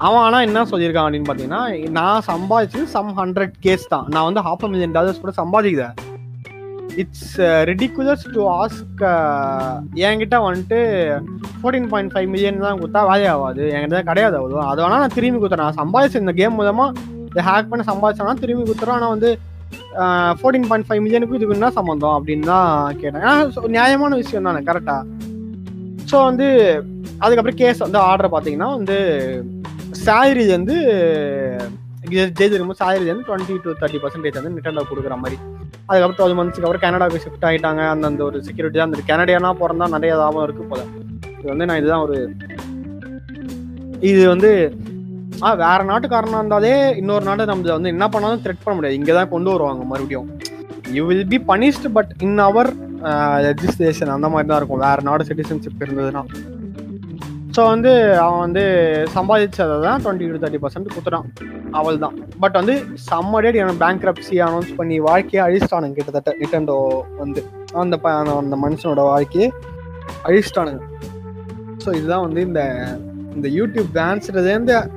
அவன் 0.06 0.24
ஆனால் 0.26 0.46
என்ன 0.48 0.64
சொல்லியிருக்கான் 0.72 1.06
அப்படின்னு 1.08 1.28
பார்த்தீங்கன்னா 1.30 1.62
நான் 1.98 2.26
சம்பாதிச்சது 2.32 2.86
சம் 2.96 3.12
ஹண்ட்ரட் 3.20 3.54
கேஸ் 3.66 3.86
தான். 3.94 4.06
நான் 4.14 4.28
வந்து 4.30 4.44
ஹாஃப் 4.48 4.66
மில்லியன் 4.74 4.96
டாலர்ஸ் 4.98 5.22
கூட 5.24 5.34
சம்பாதிக்கிறேன் 5.42 5.96
இட்ஸ் 6.98 7.32
ரெடிகுலர்ஸ் 7.70 8.26
டு 8.34 8.42
ஆஸ்க் 8.54 9.02
என்கிட்ட 10.04 10.38
வந்துட்டு 10.44 10.80
ஃபோர்டீன் 11.54 11.90
பாயிண்ட் 11.90 12.14
ஃபைவ் 12.14 12.28
மில்லியன் 12.28 12.66
தான் 12.66 12.80
கொடுத்தா 12.80 13.02
வேலை 13.10 13.26
ஆகாது 13.28 13.64
என்கிட்ட 13.72 14.02
கிடையாது 14.04 14.38
அவ்வளோ 14.40 14.62
அதை 14.66 14.80
வேணா 14.84 15.00
நான் 15.00 15.16
திரும்பி 15.16 15.40
கொடுத்துறேன் 15.40 15.66
நான் 15.66 15.82
சம்பாதிச்ச 15.82 16.22
இந்த 16.22 16.34
கேம் 16.34 16.56
மூலமாக 16.56 17.02
இதை 17.32 17.44
ஹேக் 17.44 17.72
பண்ண 17.72 17.86
சம்பாதிச்சேன்னா 17.88 18.36
திரும்பி 18.42 18.64
கொடுத்துறேன் 18.64 18.98
ஆனால் 18.98 19.14
வந்து 19.16 19.32
ஃபோர்டீன் 20.40 20.68
பாயிண்ட் 20.70 20.88
ஃபைவ் 20.88 21.04
மில்லியனுக்கு 21.04 21.38
இதுக்கு 21.38 21.58
என்ன 21.58 21.70
சம்மந்தம் 21.72 22.16
அப்படின்னு 22.18 22.46
தான் 22.46 22.98
கேட்டேன் 23.02 23.22
ஏன்னா 23.22 23.36
நியாயமான 23.70 24.16
விஷயம் 24.16 24.50
தானே 24.50 24.62
கரெக்டாக 24.62 25.04
ஸோ 26.12 26.18
வந்து 26.24 26.48
அதுக்கப்புறம் 27.22 27.60
கேஸ் 27.62 27.86
வந்து 27.86 28.00
ஆர்டர் 28.02 28.34
பார்த்தீங்கன்னா 28.34 28.70
வந்து 28.78 28.98
சேலரி 30.06 30.46
வந்து 30.52 30.76
ஜெயிச்சு 32.12 32.46
இருக்கும்போது 32.48 33.12
வந்து 33.12 33.28
டுவெண்ட்டி 33.28 33.58
டு 33.66 33.76
தேர்ட்டி 33.82 34.02
பர்சன்டேஜ் 34.04 34.40
வந்து 34.40 34.56
நிட்டனில் 34.56 34.90
கொடுக்குற 34.90 35.18
மாதிரி 35.18 35.38
அதுக்கப்புறம் 35.88 36.18
டுவெல் 36.20 36.38
மந்த்ஸ்க்கு 36.38 36.68
அப்புறம் 36.68 36.86
கனடாவுக்கு 36.86 37.24
ஷிஃப்ட் 37.26 37.46
ஆகிட்டாங்க 37.50 37.82
அந்த 37.94 38.06
அந்த 38.12 38.24
ஒரு 38.30 38.38
செக்யூரிட்டி 38.48 38.78
தான். 38.80 38.90
அந்த 38.90 39.06
கனடியானா 39.12 39.52
பிறந்தா 39.62 39.88
நிறைய 39.96 40.14
லாபம் 40.22 40.46
இருக்குது 40.48 40.70
போல. 40.72 40.84
இது 41.40 41.50
வந்து 41.54 41.68
நான் 41.70 41.82
இதுதான் 41.82 42.06
ஒரு 42.08 42.18
இது 44.12 44.22
வந்து 44.34 44.52
ஆ 45.46 45.50
வேற 45.64 45.80
நாட்டுக்காரனா 45.92 46.40
இருந்தாலே 46.42 46.74
இன்னொரு 47.02 47.24
நாட்டை 47.28 47.46
நம்ம 47.52 47.72
வந்து 47.78 47.94
என்ன 47.96 48.06
பண்ணாலும் 48.14 48.42
த்ரெட் 48.44 48.64
பண்ண 48.64 48.76
முடியாது. 48.78 48.98
இங்கே 49.00 49.14
தான் 49.20 49.32
கொண்டு 49.34 49.50
வருவாங்க 49.54 49.84
மறுபடியும். 49.92 50.28
You 50.98 51.04
will 51.10 51.28
be 51.34 51.40
punished 51.52 51.90
but 51.98 52.12
in 52.26 52.42
our 52.50 52.70
legislation 53.46 54.14
அந்த 54.16 54.28
மாதிரி 54.34 54.50
தான் 54.50 54.60
இருக்கும். 54.62 54.84
வேற 54.88 55.02
நாடு 55.10 55.28
சிட்டிசன்ஷிப் 55.30 55.84
இருந்ததுன்னா. 55.86 56.24
ஸோ 57.58 57.66
வந்து 57.68 58.20
அவன் 58.20 58.40
வந்து 58.40 58.62
சம்பாதிச்சதை 59.16 59.82
தான் 59.82 60.04
டுவெண்ட்டி 60.04 60.32
டு 60.32 60.48
தேர்ட்டி 60.48 60.62
பர்சன்ட் 60.62 60.88
குத்துறான். 60.96 61.26
அவள் 61.72 61.98
தான் 61.98 62.28
பட் 62.40 62.54
வந்து 62.54 62.86
செம்ம 63.12 63.40
டேட் 63.40 63.56
எனக்கு 63.56 63.86
பேங்க் 63.86 64.26
அனௌன்ஸ் 64.32 64.76
பண்ணி 64.76 65.00
வாழ்க்கையை 65.00 65.50
அழிச்சிட்டானுங்க 65.50 65.94
கிட்டத்தட்ட 65.94 66.36
நிட்டண்டோ 66.42 67.02
வந்து. 67.18 67.46
அந்த 67.74 67.98
ப- 67.98 68.12
அந்த- 68.12 68.38
அந்த 68.38 68.56
மனுஷனோட 68.56 68.96
வாழ்க்கையை 68.96 69.52
அழிச்சிட்டானுங்க. 70.26 70.80
ஸோ 71.86 71.96
இதுதான் 71.96 72.22
வந்து 72.22 72.42
இந்த 72.42 72.88
இந்த 73.36 73.48
யூடியூப் 73.50 73.88
பேன்ஸ்லேருந்து 73.94 74.90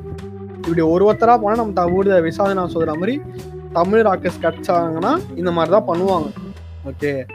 இப்படி 0.56 0.80
ஒரு 0.80 1.12
ஒருத்தராக 1.12 1.38
போனால் 1.38 1.56
நம்ம 1.56 1.72
தமிழ் 1.72 2.22
விசாத 2.22 2.66
சொல்கிற 2.66 2.94
மாதிரி 2.94 3.20
தமிழ் 3.72 4.00
ராக்கர்ஸ் 4.00 4.42
கிடச்சாங்கன்னா 4.42 5.18
இந்த 5.36 5.50
மாதிரி 5.50 5.76
தான் 5.76 5.88
பண்ணுவாங்க. 5.88 6.26
ஓகே 6.86 7.26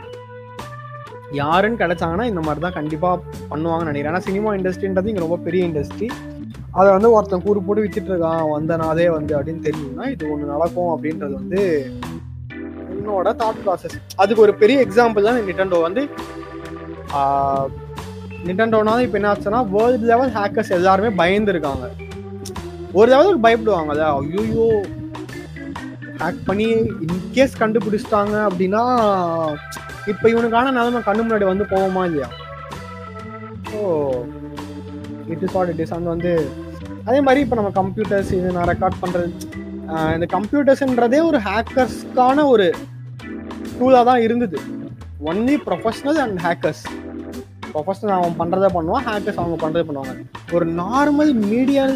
யாருன்னு 1.40 1.82
கிடைச்சாங்கன்னா 1.82 2.26
இந்த 2.32 2.42
மாதிரி 2.46 2.62
தான் 2.66 2.78
கண்டிப்பாக 2.78 3.16
பண்ணுவாங்கன்னு 3.52 3.92
நினைக்கிறேன். 3.92 4.14
ஏன்னா 4.14 4.28
சினிமா 4.28 4.50
இண்டஸ்ட்ரின்றது 4.58 5.12
இங்கே 5.12 5.24
ரொம்ப 5.26 5.38
பெரிய 5.48 5.68
இண்டஸ்ட்ரி 5.70 6.10
அதை 6.80 6.88
வந்து 6.96 7.10
ஒருத்தன் 7.16 7.46
கூறு 7.46 7.62
போட்டு 7.68 7.84
வித்துட்டு 7.84 8.12
இருக்கான் 8.12 8.44
வந்தனாலே 8.56 9.08
வந்து 9.18 9.34
அப்படின்னு 9.38 9.66
தெரியும்னா 9.68 10.06
இது 10.14 10.30
ஒன்று 10.34 10.52
நடக்கும் 10.54 10.92
அப்படின்றது 10.94 11.34
வந்து 11.42 11.62
என்னோட 12.94 13.30
தாட் 13.42 13.62
ப்ராசஸ் 13.66 13.98
அதுக்கு 14.22 14.46
ஒரு 14.46 14.54
பெரிய 14.62 14.78
எக்ஸாம்பிள் 14.86 15.28
தான் 15.28 15.40
நிட்டண்டோ 15.50 15.80
வந்து 15.88 16.04
நிட்டண்டோனா 18.48 18.94
இப்போ 19.06 19.18
என்ன 19.20 19.32
ஆச்சுன்னா 19.32 19.60
வேர்ல்டு 19.74 20.08
லெவல் 20.12 20.32
ஹேக்கர்ஸ் 20.38 20.72
எல்லாருமே 20.78 21.10
பயந்துருக்காங்க. 21.22 21.86
ஒரு 23.00 23.08
லெவலுக்கு 23.14 23.46
பயப்படுவாங்கல்ல 23.46 24.06
ஐயோ 24.20 24.66
ஹேக் 26.22 26.42
பண்ணி 26.48 26.68
இன்கேஸ் 27.08 27.60
கண்டுபிடிச்சிட்டாங்க 27.62 28.36
அப்படின்னா 28.48 28.84
இப்போ 30.12 30.26
இவனுக்கான 30.34 30.72
நிலைமை 30.78 31.00
கண்ணு 31.08 31.24
முன்னாடி 31.26 31.46
வந்து 31.50 31.66
போவோமா 31.72 32.04
இல்லையா? 32.10 32.28
So 33.72 33.80
it 35.34 35.44
is 35.46 35.56
what 35.56 35.72
it 35.74 35.82
is 35.84 35.94
and 35.96 36.12
வந்து 36.14 36.32
அதே 37.08 37.20
மாதிரி 37.28 37.42
இப்போ 37.46 37.58
நம்ம 37.60 37.72
கம்ப்யூட்டர்ஸ் 37.82 38.32
இது 38.38 38.56
நான் 38.58 38.70
ரெக்கார்ட் 38.72 39.02
பண்ணுறது 39.04 39.30
இந்த 40.16 40.28
கம்ப்யூட்டர்ஸ்ன்றதே 40.36 41.20
ஒரு 41.30 41.40
ஹேக்கர்ஸ்க்கான 41.48 42.46
ஒரு 42.54 42.68
டூலாக 43.78 44.04
தான் 44.10 44.24
இருந்தது. 44.28 44.58
Only 45.30 45.56
professional 45.68 46.20
and 46.24 46.40
hackers 46.46 46.84
professional 47.74 48.16
அவன் 48.20 48.40
பண்ணுறத 48.42 48.70
பண்ணுவான் 48.78 49.06
ஹேக்கர்ஸ் 49.10 49.42
அவங்க 49.42 49.58
பண்ணுறதை 49.64 49.86
பண்ணுவாங்க. 49.90 50.16
ஒரு 50.56 50.66
நார்மல் 50.82 51.34
மீடியல் 51.52 51.96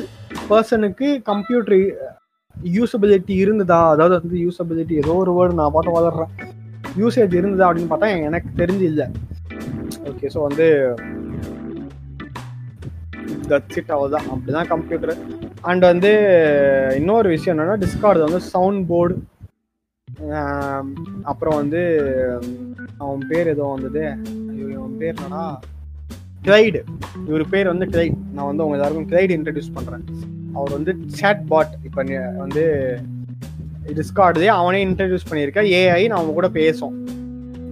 பர்சனுக்கு 0.51 1.07
கம்ப்யூட்டர் 1.31 1.79
யூசபிலிட்டி 2.77 3.35
இருந்ததா? 3.45 3.79
அதாவது 3.93 4.15
வந்து 4.19 4.37
யூசபிலிட்டி 4.45 4.95
ஏதோ 5.03 5.15
ஒரு 5.23 5.33
வேர்டு 5.37 5.59
நான் 5.61 5.73
பாட்டு 5.77 5.97
வளர்றேன் 5.97 6.31
யூசேஜ் 6.97 7.35
இருந்ததா 7.35 7.67
அப்படின்னு 7.69 7.91
பார்த்தா 7.91 8.21
எனக்கு 8.21 8.49
தெரிஞ்சு 8.57 8.81
இல்லை 8.81 9.07
ஓகே 10.03 10.29
ஸோ 10.33 10.41
வந்து 10.41 10.67
தட்ஸ் 13.47 13.77
இட் 13.77 13.91
அவ்வளோதான் 13.91 14.27
அப்படிதான் 14.31 14.67
கம்ப்யூட்டர் 14.67 15.17
அண்ட் 15.61 15.81
வந்து 15.81 16.11
இன்னொரு 16.95 17.29
விஷயம் 17.29 17.59
என்னென்னா 17.59 17.77
டிஸ்கார்டு 17.79 18.19
வந்து 18.19 18.39
சவுண்ட் 18.39 18.87
போர்டு 18.87 19.15
அப்புறம் 21.23 21.55
வந்து 21.55 21.81
அவன் 22.97 23.25
பேர் 23.29 23.47
ஏதோ 23.47 23.63
வந்தது. 23.63 24.03
இவன் 24.71 24.97
பேர் 24.97 25.15
என்னன்னா 25.15 25.43
கிளைடு 26.43 26.83
இவர் 27.27 27.49
பேர் 27.49 27.67
வந்து 27.67 27.85
கிளைட் 27.85 28.17
நான் 28.33 28.45
வந்து 28.45 28.63
உங்க 28.63 28.75
எல்லாருக்கும் 28.75 29.09
கிளைடு 29.09 29.35
இன்ட்ரடியூஸ் 29.37 29.75
பண்ணுறேன் 29.75 30.03
அவர் 30.53 30.71
வந்து 30.71 30.97
சேட் 31.07 31.47
பாட் 31.47 31.73
இப்போ 31.83 32.03
வந்து 32.37 32.63
டிஸ்கார்டு 33.99 34.47
அவனே 34.59 34.79
இன்ட்ரடியூஸ் 34.87 35.27
பண்ணியிருக்கேன் 35.29 35.69
ஏஐ 35.79 36.03
அவங்க 36.17 36.31
கூட 36.39 36.47
பேசும். 36.59 36.95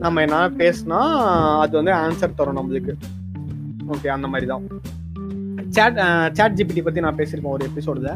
நம்ம 0.04 0.22
என்ன 0.26 0.38
பேசினா 0.62 1.00
அது 1.64 1.74
வந்து 1.80 1.94
ஆன்சர் 2.04 2.38
தரும் 2.40 2.60
நம்மளுக்கு. 2.60 2.94
ஓகே 3.94 4.10
அந்த 4.16 4.28
மாதிரி 4.34 4.48
தான் 4.52 4.66
சேட் 5.76 6.00
சேட் 6.38 6.58
ஜிபிடி 6.58 6.82
பற்றி 6.86 7.04
நான் 7.06 7.20
பேசியிருக்கேன் 7.20 7.56
ஒரு 7.58 7.66
எபிசோடில் 7.70 8.12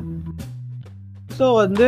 ஸோ 1.37 1.47
வந்து 1.63 1.87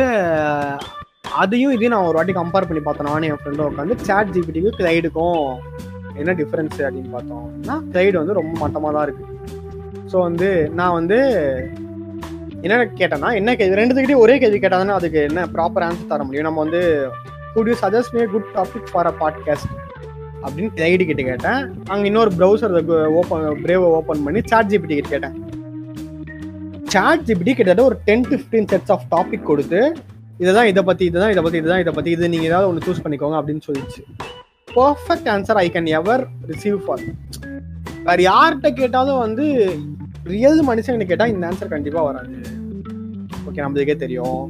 அதையும் 1.42 1.74
இதையும் 1.74 1.94
நான் 1.94 2.08
ஒரு 2.08 2.18
வாட்டி 2.18 2.32
கம்பேர் 2.38 2.68
பண்ணி 2.68 2.82
பார்த்தேன். 2.84 3.08
நானும் 3.10 3.28
என் 3.30 3.40
ஃப்ரெண்டும் 3.42 3.68
உட்காந்து 3.70 3.96
சேட் 4.08 4.32
ஜிபிடிக்கும் 4.36 4.78
கிளைடுக்கும் 4.80 5.44
என்ன 6.20 6.32
டிஃப்ரென்ஸ் 6.40 6.78
அப்படின்னு 6.86 7.12
பார்த்தோம்னா 7.16 7.76
கிளைடு 7.92 8.16
வந்து 8.20 8.38
ரொம்ப 8.40 8.54
மட்டமாக 8.62 8.92
தான் 8.96 9.06
இருக்குது 9.06 9.36
ஸோ 10.12 10.16
வந்து 10.28 10.48
நான் 10.80 10.96
வந்து 10.98 11.18
என்ன 12.64 12.84
கேட்டேன்னா 13.00 13.28
என்ன 13.40 13.50
கேள்வி? 13.58 13.76
ரெண்டுத்துக்கிட்டே 13.80 14.16
ஒரே 14.24 14.34
கேள்வி 14.42 14.58
கேட்டால் 14.62 14.98
அதுக்கு 14.98 15.20
என்ன 15.28 15.44
ப்ராப்பர் 15.54 15.84
ஆன்சர் 15.86 16.10
தர 16.10 16.24
முடியும்? 16.24 16.46
நம்ம 16.48 16.60
வந்து 16.64 16.80
could 17.54 17.68
you 17.70 17.76
suggest 17.82 18.14
me 18.16 18.24
good 18.34 18.50
topic 18.56 18.90
for 18.92 19.08
a 19.10 19.14
podcast 19.20 19.70
அப்படின்னு 20.42 20.70
கிளைடு 20.76 21.06
கிட்ட 21.08 21.22
கேட்டேன். 21.30 21.60
அங்கே 21.92 22.06
இன்னொரு 22.10 22.30
ப்ரௌசர் 22.38 22.74
ஓப்பன் 23.20 23.46
பிரேவை 23.64 23.88
ஓப்பன் 23.98 24.22
பண்ணி 24.26 24.42
சாட் 24.52 24.70
ஜிபிடி 24.72 24.94
கிட்ட 24.98 25.10
கேட்டேன். 25.14 25.36
சாட் 26.94 27.24
ஜிபிடி 27.28 27.52
கிட்டத்தட்ட 27.54 27.84
ஒரு 27.90 27.96
ten 28.04 28.24
to 28.28 28.36
fifteen 28.36 28.68
sets 28.72 28.92
of 28.94 29.06
topic 29.14 29.48
கொடுத்து 29.50 29.80
இதுதான் 30.42 30.68
இதை 30.72 30.82
பற்றி 30.82 31.04
இதுதான் 31.10 31.32
இதை 31.32 31.42
பற்றி 31.42 31.58
இதுதான் 31.62 31.82
இதை 31.84 31.92
பற்றி 31.92 32.10
இது 32.16 32.30
நீங்கள் 32.34 32.50
ஏதாவது 32.50 32.68
ஒன்று 32.68 32.86
சூஸ் 32.86 33.02
பண்ணிக்கோங்க 33.04 33.36
அப்படின்னு 33.40 33.64
சொல்லிச்சு. 33.68 34.02
Perfect 34.76 35.28
answer 35.34 35.60
I 35.64 35.66
can 35.74 35.90
ever 35.98 36.22
receive 36.50 36.78
for 36.84 37.02
வேறு 38.04 38.22
யார்கிட்ட 38.30 38.68
கேட்டாலும் 38.80 39.18
வந்து 39.18 39.46
ரியல் 40.30 40.60
மனுஷங்க 40.66 41.06
கேட்டால் 41.10 41.32
இந்த 41.34 41.48
ஆன்சர் 41.48 41.74
கண்டிப்பாக 41.74 42.06
வராது. 42.08 42.34
ஓகே 43.46 43.62
நம்மளுக்கே 43.64 43.96
தெரியும். 43.96 44.42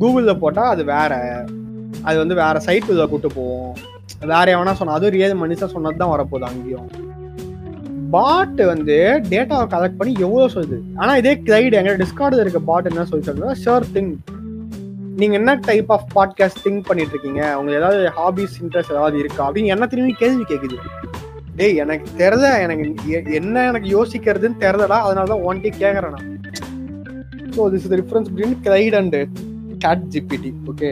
கூகுளில் 0.00 0.38
போட்டால் 0.38 0.72
அது 0.74 0.84
வேற. 0.84 1.12
அது 2.02 2.16
வந்து 2.18 2.34
வேற 2.34 2.56
சைட் 2.58 2.88
இதில் 2.92 3.08
கூட்டு 3.08 3.28
போவோம் 3.34 3.74
வேற 4.32 4.44
எவனா 4.54 4.72
சொன்னால் 4.72 4.96
அதுவும் 4.96 5.14
ரியல் 5.14 5.40
மனுஷன் 5.40 5.74
சொன்னது 5.74 5.96
தான் 5.96 6.12
வரப்போகுது 6.14 6.48
அங்கேயும். 6.50 6.88
பாட் 8.10 8.60
வந்து 8.72 8.96
டேட்டாவை 9.30 9.64
கலெக்ட் 9.72 9.98
பண்ணி 10.00 10.12
எவ்வளோ 10.26 10.46
சொல்லுது? 10.54 10.78
ஆனால் 10.96 11.18
இதே 11.18 11.32
கிளைடு 11.46 11.78
எங்க 11.80 11.92
டிஸ்கார்டில் 12.02 12.42
இருக்க 12.44 12.60
பாட் 12.70 12.88
என்ன 12.90 13.04
சொல்லி 13.04 13.26
சொல்லுங்க 13.28 13.54
ஷோர் 13.64 13.86
திங் 13.94 14.12
நீங்கள் 15.20 15.38
என்ன 15.38 15.52
டைப் 15.54 15.92
ஆஃப் 15.92 16.06
பாட்காஸ்ட் 16.14 16.62
திங்க் 16.64 16.86
பண்ணிட்டு 16.88 17.14
இருக்கீங்க? 17.14 17.42
உங்களுக்கு 17.58 17.80
ஏதாவது 17.80 18.00
ஹாபிஸ் 18.18 18.56
இன்ட்ரெஸ்ட் 18.62 18.94
ஏதாவது 18.96 19.18
இருக்கா? 19.18 19.42
அப்படின்னு 19.48 19.72
என்ன 19.74 19.86
திரும்பி 19.86 20.14
கேள்வி 20.22 20.44
கேட்குது 20.48 20.78
டேய் 21.58 21.80
எனக்கு 21.84 22.08
தெரியல 22.22 22.48
எனக்கு 22.64 22.86
என்ன 23.40 23.66
எனக்கு 23.70 23.90
யோசிக்கிறதுன்னு 23.96 24.62
தெரியலடா 24.64 24.98
அதனால 25.06 25.28
தான் 25.32 25.44
ஒன்ட்டி 25.50 25.70
கேட்குறேன் 25.82 26.14
நான். 26.16 26.32
So 27.56 27.68
this 27.72 27.84
is 27.86 27.94
difference 28.00 28.30
between 28.32 28.58
Claude 28.66 28.96
and 29.00 29.16
ChatGPT 30.14 30.50
okay 30.70 30.90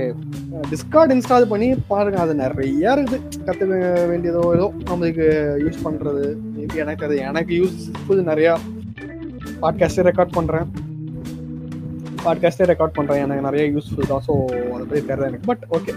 Discord 0.72 1.12
install 1.14 1.46
பண்ணி 1.52 1.68
பாருங்க 1.92 2.18
அது 2.24 2.34
நிறைய 2.42 2.94
இருக்குது. 2.96 3.18
கற்றுக்க 3.46 3.74
வேண்டியதோ 4.10 4.42
ஏதோ 4.56 4.66
நம்மளுக்கு 4.90 5.26
யூஸ் 5.64 5.78
பண்ணுறது 5.86 6.24
மேபி 6.56 6.82
எனக்கு 6.84 7.06
அது 7.06 7.16
எனக்கு 7.30 7.54
யூஸ்ஃபுல் 7.62 8.22
நிறையா. 8.30 8.54
பாட்காஸ்டே 9.62 10.04
ரெக்கார்ட் 10.10 10.36
பண்ணுறேன் 10.38 10.68
பாட்காஸ்டே 12.26 12.68
ரெக்கார்ட் 12.72 12.96
பண்ணுறேன் 12.98 13.22
எனக்கு 13.24 13.46
நிறைய 13.48 13.64
யூஸ்ஃபுல் 13.74 14.10
தான். 14.12 14.24
ஸோ 14.28 14.34
அதை 14.74 14.84
பற்றி 14.86 15.02
தெரியல 15.10 15.28
எனக்கு. 15.30 15.48
But 15.52 15.64
okay 15.78 15.94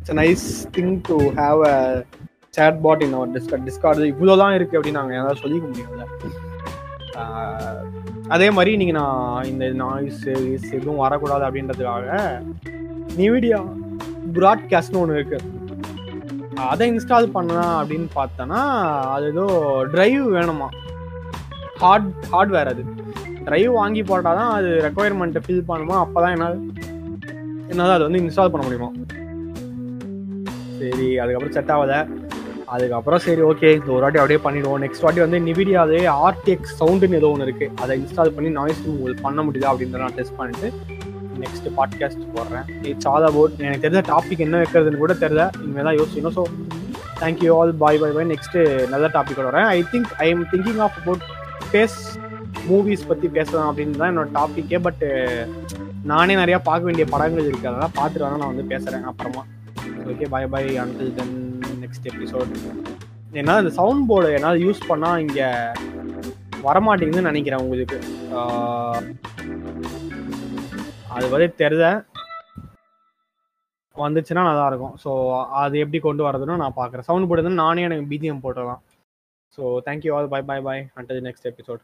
it's 0.00 0.16
nice 0.22 0.46
thing 0.78 0.94
to 1.10 1.18
have 1.40 1.60
a 1.72 1.76
chat 2.54 2.80
bot 2.82 3.02
in 3.02 3.16
Discord 3.34 3.66
Discord 3.68 4.10
இவ்வளோ 4.12 4.36
தான் 4.36 4.54
இருக்குது 4.58 4.78
அப்படின்னு 4.78 5.00
நாங்கள் 5.00 5.18
ஏதாவது 5.18 5.42
சொல்லிக்க 5.42 5.66
முடியாதுல்ல 5.68 6.06
அதே 8.28 8.50
மாதிரி 8.50 8.72
நீங்கள் 8.76 8.98
நான் 9.00 9.46
இந்த 9.46 9.68
நாய்ஸ் 9.82 10.26
எதுவும் 10.76 10.96
வரக்கூடாது 10.96 11.44
அப்படின்றதுக்காக 11.46 12.18
நிவிடியா 13.16 13.60
ப்ராட்காஸ்ட்னு 14.36 15.00
ஒன்று 15.02 15.18
இருக்குது 15.18 15.58
அதை 16.70 16.86
இன்ஸ்டால் 16.92 17.32
பண்ணலாம் 17.32 17.76
அப்படின்னு 17.80 18.08
பார்த்தோன்னா 18.16 18.60
அது 19.14 19.26
ஏதோ 19.26 19.44
ட்ரைவ் 19.92 20.24
வேணுமா? 20.36 20.68
ஹார்ட் 21.78 22.10
ஹார்ட்வேர் 22.32 22.70
அது. 22.72 22.82
ட்ரைவ் 23.46 23.70
வாங்கி 23.72 24.02
போட்டால் 24.02 24.38
தான் 24.40 24.52
அது 24.52 24.68
ரெக்குவயர்மெண்ட்டை 24.86 25.42
ஃபில் 25.44 25.68
பண்ணுமா? 25.68 25.96
அப்போ 26.04 26.18
தான் 26.20 26.34
என்னால் 26.36 26.58
என்னால் 27.70 27.94
அது 27.96 28.06
வந்து 28.08 28.20
இன்ஸ்டால் 28.22 28.52
பண்ண 28.52 28.64
முடியுமா? 28.66 28.90
சரி 30.78 31.18
அதுக்கப்புறம் 31.18 31.56
செட் 31.56 31.72
ஆகலை. 31.76 32.00
அதுக்கப்புறம் 32.74 33.22
சரி 33.26 33.42
ஓகே 33.50 33.68
இந்த 33.78 33.90
ஒரு 33.96 34.02
வாட்டி 34.04 34.20
அப்படியே 34.22 34.40
பண்ணிடுவோம். 34.46 34.80
நெக்ஸ்ட் 34.84 35.04
வாட்டி 35.04 35.20
வந்து 35.24 35.38
நிவிடியாவே 35.48 36.00
ஆர்டிஎக்ஸ் 36.26 36.74
சவுண்டுன்னு 36.80 37.18
ஏதோ 37.20 37.30
ஒன்று 37.34 37.46
இருக்குது 37.48 37.74
அதை 37.82 37.96
இன்ஸ்டால் 38.00 38.34
பண்ணி 38.36 38.50
நாய்ஸ் 38.58 38.82
உங்களுக்கு 38.94 39.24
பண்ண 39.26 39.42
முடியுதா 39.46 39.70
அப்படின்றத 39.72 40.02
நான் 40.04 40.16
டெஸ்ட் 40.18 40.36
பண்ணிட்டு 40.40 40.68
நெக்ஸ்ட் 41.42 41.68
பாட்காஸ்ட் 41.78 42.24
போடுறேன். 42.36 42.66
இட்ஸ் 42.90 43.08
ஆல் 43.12 43.26
அபவுட் 43.30 43.54
எனக்கு 43.66 43.84
தெரிஞ்ச 43.86 44.02
டாபிக் 44.12 44.44
என்ன 44.46 44.58
வைக்கிறதுன்னு 44.62 45.02
கூட 45.02 45.14
தெரியல 45.24 45.44
இனிமேல் 45.64 45.88
தான் 45.88 45.98
யோசிக்கணும். 46.00 46.36
So 46.38 46.44
thank you 47.22 47.50
all 47.58 47.72
bye 47.82 48.00
bye 48.02 48.14
bye 48.16 48.30
next 48.32 48.62
நல்ல 48.94 49.06
டாபிக் 49.16 49.40
வரேன். 49.50 49.68
I 49.76 49.80
think 49.92 50.10
I 50.24 50.28
am 50.34 50.44
thinking 50.52 50.80
of 50.86 50.96
about 51.02 51.24
space 51.66 51.98
movies 52.68 53.08
பற்றி 53.10 53.28
பேசலாம் 53.38 53.68
அப்படின்னு 53.70 54.00
தான் 54.00 54.10
என்னோட 54.12 54.30
டாப்பிக்கே 54.38 54.80
பட் 54.86 55.04
நானே 56.12 56.34
நிறையா 56.42 56.58
பார்க்க 56.68 56.88
வேண்டிய 56.88 57.06
படங்கள் 57.14 57.48
இருக்கிறதால 57.48 57.76
அதெல்லாம் 57.76 57.98
பார்த்துட்டு 58.00 58.26
வேணால் 58.26 58.42
நான் 58.42 58.52
வந்து 58.54 58.70
பேசுகிறேன் 58.72 59.08
அப்புறமா. 59.12 59.44
Okay 60.12 60.28
bye 60.34 60.50
bye 60.54 60.70
until 60.84 61.16
then 61.18 61.34
next 62.00 62.12
episode 62.12 62.52
என்னால் 63.40 63.60
இந்த 63.62 63.72
சவுண்ட் 63.78 64.04
போர்டு 64.10 64.28
என்னால் 64.36 64.60
யூஸ் 64.66 64.80
பண்ணால் 64.90 65.22
இங்கே 65.24 65.48
வரமாட்டேங்குதுன்னு 66.66 67.30
நினைக்கிறேன் 67.30 67.62
உங்களுக்கு. 67.64 67.98
அது 71.16 71.26
வந்து 71.34 71.48
தெரியல 71.62 71.86
வந்துச்சுன்னா 73.96 74.42
நல்லா 74.48 74.66
இருக்கும். 74.70 74.94
ஸோ 75.04 75.10
அது 75.62 75.76
எப்படி 75.84 76.00
கொண்டு 76.06 76.22
வரதுன்னு 76.28 76.60
நான் 76.62 76.78
பார்க்குறேன் 76.80 77.08
சவுண்ட் 77.08 77.28
போடுறதுன்னு 77.30 77.62
நானே 77.64 77.86
எனக்கு 77.88 78.10
பிஜிஎம் 78.12 78.42
போட்டுடலாம். 78.44 78.82
So 79.56 79.62
thank you 79.88 80.12
all 80.16 80.32
bye 80.34 80.42
bye 80.50 80.58
bye 80.68 80.78
and 80.96 81.12
next 81.28 81.50
episode 81.52 81.82